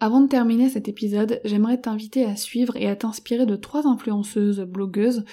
Avant 0.00 0.20
de 0.20 0.28
terminer 0.28 0.68
cet 0.68 0.86
épisode, 0.86 1.40
j'aimerais 1.46 1.80
t'inviter 1.80 2.26
à 2.26 2.36
suivre 2.36 2.76
et 2.76 2.86
à 2.90 2.94
t'inspirer 2.94 3.46
de 3.46 3.56
trois 3.56 3.86
influenceuses 3.86 4.60
blogueuses 4.60 5.24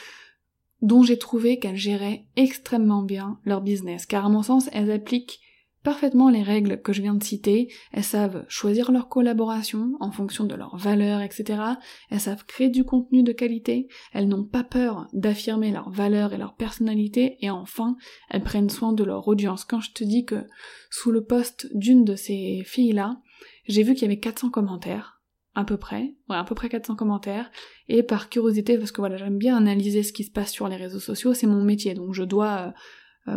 dont 0.81 1.03
j'ai 1.03 1.17
trouvé 1.17 1.59
qu'elles 1.59 1.75
géraient 1.75 2.25
extrêmement 2.37 3.03
bien 3.03 3.37
leur 3.43 3.59
business, 3.59 4.05
car 4.05 4.25
à 4.25 4.29
mon 4.29 4.43
sens, 4.43 4.69
elles 4.71 4.91
appliquent 4.91 5.41
parfaitement 5.83 6.29
les 6.29 6.43
règles 6.43 6.81
que 6.81 6.93
je 6.93 7.01
viens 7.01 7.15
de 7.15 7.23
citer, 7.23 7.71
elles 7.91 8.03
savent 8.03 8.45
choisir 8.47 8.91
leur 8.91 9.07
collaboration 9.07 9.93
en 9.99 10.11
fonction 10.11 10.43
de 10.43 10.55
leurs 10.55 10.77
valeurs, 10.77 11.21
etc. 11.21 11.61
Elles 12.09 12.19
savent 12.19 12.45
créer 12.45 12.69
du 12.69 12.83
contenu 12.83 13.23
de 13.23 13.31
qualité, 13.31 13.87
elles 14.13 14.27
n'ont 14.27 14.43
pas 14.43 14.63
peur 14.63 15.07
d'affirmer 15.13 15.71
leurs 15.71 15.89
valeurs 15.89 16.33
et 16.33 16.37
leur 16.37 16.55
personnalité, 16.55 17.37
et 17.41 17.49
enfin, 17.49 17.95
elles 18.29 18.43
prennent 18.43 18.69
soin 18.69 18.93
de 18.93 19.03
leur 19.03 19.27
audience. 19.27 19.65
Quand 19.65 19.81
je 19.81 19.91
te 19.91 20.03
dis 20.03 20.25
que 20.25 20.45
sous 20.89 21.11
le 21.11 21.23
poste 21.23 21.67
d'une 21.73 22.03
de 22.03 22.15
ces 22.15 22.63
filles-là, 22.65 23.21
j'ai 23.67 23.83
vu 23.83 23.93
qu'il 23.93 24.03
y 24.03 24.05
avait 24.05 24.19
400 24.19 24.49
commentaires, 24.49 25.21
à 25.55 25.63
peu 25.63 25.77
près, 25.77 26.15
ouais, 26.29 26.35
à 26.35 26.43
peu 26.43 26.55
près 26.55 26.69
400 26.69 26.95
commentaires, 26.95 27.51
et 27.87 28.03
par 28.03 28.29
curiosité, 28.29 28.77
parce 28.77 28.91
que 28.91 29.01
voilà, 29.01 29.17
j'aime 29.17 29.37
bien 29.37 29.55
analyser 29.55 30.03
ce 30.03 30.13
qui 30.13 30.23
se 30.23 30.31
passe 30.31 30.51
sur 30.51 30.67
les 30.67 30.75
réseaux 30.75 30.99
sociaux, 30.99 31.33
c'est 31.33 31.47
mon 31.47 31.63
métier, 31.63 31.93
donc 31.93 32.13
je 32.13 32.23
dois 32.23 32.67
euh, 32.67 32.71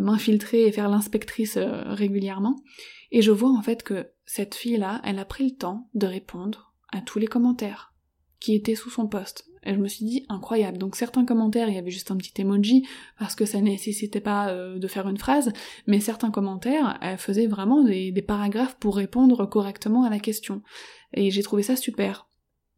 m'infiltrer 0.00 0.66
et 0.66 0.72
faire 0.72 0.88
l'inspectrice 0.88 1.56
euh, 1.56 1.82
régulièrement. 1.94 2.56
Et 3.10 3.22
je 3.22 3.30
vois 3.30 3.50
en 3.50 3.62
fait 3.62 3.82
que 3.82 4.08
cette 4.24 4.54
fille-là, 4.54 5.00
elle 5.04 5.18
a 5.18 5.24
pris 5.24 5.44
le 5.44 5.56
temps 5.56 5.88
de 5.94 6.06
répondre 6.06 6.74
à 6.92 7.00
tous 7.00 7.18
les 7.18 7.26
commentaires 7.26 7.94
qui 8.40 8.54
étaient 8.54 8.74
sous 8.74 8.90
son 8.90 9.06
poste. 9.06 9.46
Et 9.64 9.74
je 9.74 9.78
me 9.78 9.86
suis 9.86 10.04
dit 10.04 10.26
incroyable. 10.28 10.78
Donc 10.78 10.96
certains 10.96 11.24
commentaires, 11.24 11.68
il 11.68 11.74
y 11.74 11.78
avait 11.78 11.90
juste 11.90 12.10
un 12.10 12.16
petit 12.16 12.40
emoji 12.40 12.86
parce 13.18 13.36
que 13.36 13.44
ça 13.44 13.60
nécessitait 13.60 14.20
pas 14.20 14.48
euh, 14.48 14.78
de 14.78 14.88
faire 14.88 15.08
une 15.08 15.18
phrase, 15.18 15.52
mais 15.86 16.00
certains 16.00 16.30
commentaires, 16.30 16.98
elle 17.00 17.18
faisait 17.18 17.46
vraiment 17.46 17.84
des 17.84 18.24
paragraphes 18.26 18.76
pour 18.80 18.96
répondre 18.96 19.46
correctement 19.46 20.04
à 20.04 20.10
la 20.10 20.18
question. 20.18 20.62
Et 21.14 21.30
j'ai 21.30 21.42
trouvé 21.42 21.62
ça 21.62 21.76
super. 21.76 22.28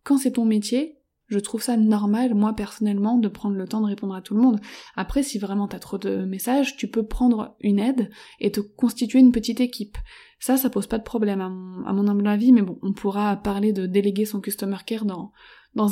Quand 0.02 0.18
c'est 0.18 0.32
ton 0.32 0.44
métier, 0.44 0.93
je 1.28 1.38
trouve 1.38 1.62
ça 1.62 1.76
normal, 1.76 2.34
moi 2.34 2.54
personnellement, 2.54 3.18
de 3.18 3.28
prendre 3.28 3.56
le 3.56 3.66
temps 3.66 3.80
de 3.80 3.86
répondre 3.86 4.14
à 4.14 4.22
tout 4.22 4.34
le 4.34 4.42
monde. 4.42 4.60
Après, 4.96 5.22
si 5.22 5.38
vraiment 5.38 5.68
t'as 5.68 5.78
trop 5.78 5.98
de 5.98 6.24
messages, 6.24 6.76
tu 6.76 6.88
peux 6.88 7.06
prendre 7.06 7.56
une 7.60 7.78
aide 7.78 8.10
et 8.40 8.52
te 8.52 8.60
constituer 8.60 9.20
une 9.20 9.32
petite 9.32 9.60
équipe. 9.60 9.96
Ça, 10.38 10.56
ça 10.56 10.68
pose 10.68 10.86
pas 10.86 10.98
de 10.98 11.04
problème 11.04 11.40
à 11.40 11.48
mon, 11.48 12.08
humble 12.08 12.26
avis, 12.26 12.52
mais 12.52 12.62
bon, 12.62 12.78
on 12.82 12.92
pourra 12.92 13.36
parler 13.36 13.72
de 13.72 13.86
déléguer 13.86 14.26
son 14.26 14.40
customer 14.40 14.76
care 14.84 15.06
dans, 15.06 15.32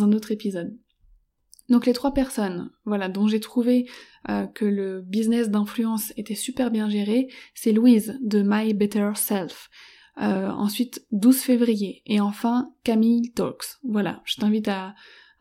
un 0.05 0.13
autre 0.13 0.31
épisode. 0.33 0.77
Donc 1.69 1.87
les 1.87 1.95
trois 1.95 2.13
personnes, 2.13 2.71
voilà, 2.85 3.09
dont 3.09 3.29
j'ai 3.29 3.41
trouvé 3.41 3.89
euh, 4.29 4.47
que 4.47 4.67
le 4.67 5.01
business 5.01 5.49
d'influence 5.49 6.13
était 6.19 6.35
super 6.35 6.71
bien 6.71 6.91
géré, 6.91 7.29
c'est 7.55 7.73
Louise 7.73 8.19
de 8.21 8.43
My 8.45 8.75
Better 8.75 9.13
Self. 9.15 9.71
Euh, 10.21 10.51
ensuite 10.51 11.07
12 11.13 11.39
février 11.39 12.03
et 12.05 12.21
enfin 12.21 12.71
Camille 12.85 13.33
Talks. 13.33 13.79
Voilà, 13.83 14.21
je 14.27 14.37
t'invite 14.37 14.69
à, 14.69 14.95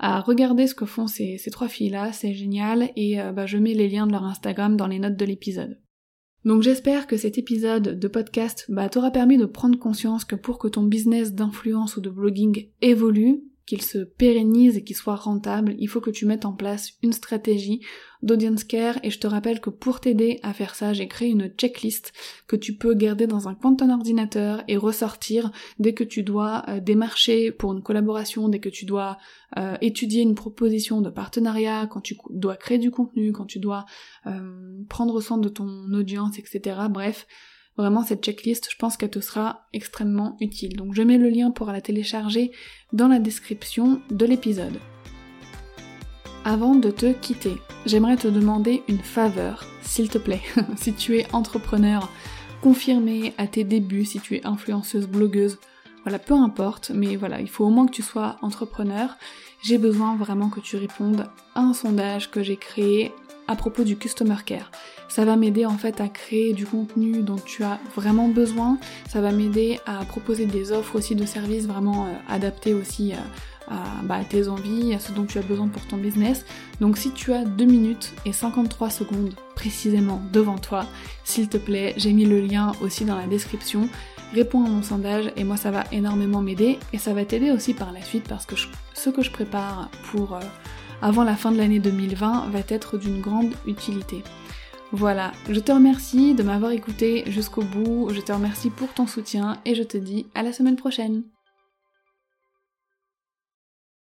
à 0.03 0.19
regarder 0.19 0.65
ce 0.65 0.73
que 0.73 0.85
font 0.85 1.05
ces, 1.05 1.39
trois 1.51 1.67
filles-là, 1.67 2.11
c'est 2.11 2.33
génial, 2.33 2.89
et 2.95 3.21
euh, 3.21 3.31
bah, 3.31 3.45
je 3.45 3.59
mets 3.59 3.75
les 3.75 3.87
liens 3.87 4.07
de 4.07 4.11
leur 4.11 4.23
Instagram 4.23 4.75
dans 4.75 4.87
les 4.87 4.97
notes 4.97 5.15
de 5.15 5.25
l'épisode. 5.25 5.79
Donc 6.43 6.63
j'espère 6.63 7.05
que 7.05 7.17
cet 7.17 7.37
épisode 7.37 7.99
de 7.99 8.07
podcast 8.07 8.65
bah, 8.67 8.89
t'aura 8.89 9.11
permis 9.11 9.37
de 9.37 9.45
prendre 9.45 9.77
conscience 9.77 10.25
que 10.25 10.35
pour 10.35 10.57
que 10.57 10.67
ton 10.67 10.81
business 10.81 11.33
d'influence 11.35 11.97
ou 11.97 12.01
de 12.01 12.09
blogging 12.09 12.69
évolue, 12.81 13.43
qu'il 13.71 13.81
se 13.81 13.99
pérennise 13.99 14.75
et 14.75 14.83
qu'il 14.83 14.97
soit 14.97 15.15
rentable, 15.15 15.75
il 15.79 15.87
faut 15.87 16.01
que 16.01 16.09
tu 16.09 16.25
mettes 16.25 16.43
en 16.43 16.51
place 16.51 16.91
une 17.03 17.13
stratégie 17.13 17.79
d'audience 18.21 18.65
care 18.65 18.99
et 19.01 19.09
je 19.09 19.17
te 19.17 19.27
rappelle 19.27 19.61
que 19.61 19.69
pour 19.69 20.01
t'aider 20.01 20.41
à 20.43 20.51
faire 20.51 20.75
ça, 20.75 20.91
j'ai 20.91 21.07
créé 21.07 21.29
une 21.29 21.47
checklist 21.47 22.11
que 22.47 22.57
tu 22.57 22.75
peux 22.75 22.93
garder 22.93 23.27
dans 23.27 23.47
un 23.47 23.55
coin 23.55 23.77
ordinateur 23.89 24.61
et 24.67 24.75
ressortir 24.75 25.53
dès 25.79 25.93
que 25.93 26.03
tu 26.03 26.21
dois 26.21 26.65
euh, 26.67 26.81
démarcher 26.81 27.53
pour 27.53 27.71
une 27.71 27.81
collaboration, 27.81 28.49
dès 28.49 28.59
que 28.59 28.67
tu 28.67 28.83
dois 28.83 29.17
euh, 29.57 29.77
étudier 29.79 30.21
une 30.21 30.35
proposition 30.35 30.99
de 30.99 31.09
partenariat, 31.09 31.87
quand 31.89 32.01
tu 32.01 32.17
dois 32.29 32.57
créer 32.57 32.77
du 32.77 32.91
contenu, 32.91 33.31
quand 33.31 33.45
tu 33.45 33.59
dois 33.59 33.85
euh, 34.27 34.83
prendre 34.89 35.21
soin 35.21 35.37
de 35.37 35.47
ton 35.47 35.93
audience, 35.93 36.37
etc. 36.37 36.75
Bref, 36.89 37.25
Vraiment, 37.81 38.03
cette 38.03 38.23
checklist, 38.23 38.67
je 38.69 38.75
pense 38.77 38.95
qu'elle 38.95 39.09
te 39.09 39.19
sera 39.19 39.65
extrêmement 39.73 40.37
utile. 40.39 40.75
Donc 40.75 40.93
je 40.93 41.01
mets 41.01 41.17
le 41.17 41.29
lien 41.29 41.49
pour 41.49 41.71
la 41.71 41.81
télécharger 41.81 42.51
dans 42.93 43.07
la 43.07 43.17
description 43.17 44.03
de 44.11 44.23
l'épisode. 44.23 44.77
Avant 46.45 46.75
de 46.75 46.91
te 46.91 47.11
quitter, 47.11 47.55
j'aimerais 47.87 48.17
te 48.17 48.27
demander 48.27 48.83
une 48.87 48.99
faveur, 48.99 49.65
s'il 49.81 50.09
te 50.09 50.19
plaît. 50.19 50.43
si 50.77 50.93
tu 50.93 51.17
es 51.17 51.25
entrepreneur, 51.33 52.07
confirmé 52.61 53.33
à 53.39 53.47
tes 53.47 53.63
débuts, 53.63 54.05
si 54.05 54.19
tu 54.19 54.35
es 54.35 54.45
influenceuse, 54.45 55.07
blogueuse, 55.07 55.57
voilà, 56.03 56.19
peu 56.19 56.35
importe, 56.35 56.91
mais 56.93 57.15
voilà, 57.15 57.41
il 57.41 57.49
faut 57.49 57.65
au 57.65 57.71
moins 57.71 57.87
que 57.87 57.93
tu 57.93 58.03
sois 58.03 58.37
entrepreneur. 58.43 59.17
J'ai 59.63 59.79
besoin 59.79 60.15
vraiment 60.17 60.51
que 60.51 60.59
tu 60.59 60.77
répondes 60.77 61.25
à 61.55 61.61
un 61.61 61.73
sondage 61.73 62.29
que 62.29 62.43
j'ai 62.43 62.57
créé 62.57 63.11
à 63.47 63.55
propos 63.55 63.83
du 63.83 63.97
customer 63.97 64.37
care. 64.45 64.71
Ça 65.09 65.25
va 65.25 65.35
m'aider 65.35 65.65
en 65.65 65.77
fait 65.77 65.99
à 65.99 66.07
créer 66.07 66.53
du 66.53 66.65
contenu 66.65 67.21
dont 67.21 67.37
tu 67.37 67.63
as 67.63 67.79
vraiment 67.95 68.27
besoin. 68.27 68.77
Ça 69.09 69.21
va 69.21 69.31
m'aider 69.31 69.79
à 69.85 70.05
proposer 70.05 70.45
des 70.45 70.71
offres 70.71 70.95
aussi 70.95 71.15
de 71.15 71.25
services 71.25 71.67
vraiment 71.67 72.05
euh, 72.05 72.09
adaptés 72.29 72.73
aussi 72.73 73.13
euh, 73.13 73.73
bah, 74.03 74.15
à, 74.15 74.23
tes 74.23 74.47
envies, 74.47 74.93
à 74.93 74.99
ce 74.99 75.11
dont 75.11 75.25
tu 75.25 75.37
as 75.37 75.41
besoin 75.41 75.67
pour 75.67 75.85
ton 75.87 75.97
business. 75.97 76.45
Donc 76.79 76.97
si 76.97 77.11
tu 77.11 77.33
as 77.33 77.43
2 77.43 77.65
minutes 77.65 78.13
et 78.25 78.33
53 78.33 78.89
secondes 78.89 79.33
précisément 79.55 80.21
devant 80.31 80.57
toi, 80.57 80.85
s'il 81.23 81.47
te 81.47 81.57
plaît, 81.57 81.93
j'ai 81.97 82.13
mis 82.13 82.25
le 82.25 82.41
lien 82.41 82.71
aussi 82.81 83.05
dans 83.05 83.17
la 83.17 83.27
description. 83.27 83.87
Réponds 84.33 84.65
à 84.65 84.69
mon 84.69 84.81
sondage 84.81 85.31
et 85.35 85.43
moi 85.43 85.57
ça 85.57 85.71
va 85.71 85.83
énormément 85.91 86.41
m'aider 86.41 86.79
et 86.93 86.97
ça 86.97 87.13
va 87.13 87.25
t'aider 87.25 87.51
aussi 87.51 87.73
par 87.73 87.91
la 87.91 88.01
suite 88.01 88.27
parce 88.27 88.45
que 88.45 88.55
ce 88.93 89.09
que 89.09 89.21
je 89.21 89.29
prépare 89.29 89.89
pour 90.11 90.35
euh, 90.35 90.39
avant 91.01 91.23
la 91.23 91.35
fin 91.35 91.51
de 91.51 91.57
l'année 91.57 91.79
2020 91.79 92.49
va 92.49 92.59
être 92.67 92.97
d'une 92.97 93.21
grande 93.21 93.53
utilité. 93.65 94.23
Voilà, 94.91 95.31
je 95.49 95.59
te 95.59 95.71
remercie 95.71 96.35
de 96.35 96.43
m'avoir 96.43 96.71
écouté 96.71 97.23
jusqu'au 97.27 97.63
bout, 97.63 98.09
je 98.13 98.19
te 98.19 98.31
remercie 98.31 98.69
pour 98.69 98.93
ton 98.93 99.07
soutien 99.07 99.57
et 99.65 99.73
je 99.73 99.83
te 99.83 99.97
dis 99.97 100.27
à 100.35 100.43
la 100.43 100.51
semaine 100.51 100.75
prochaine. 100.75 101.23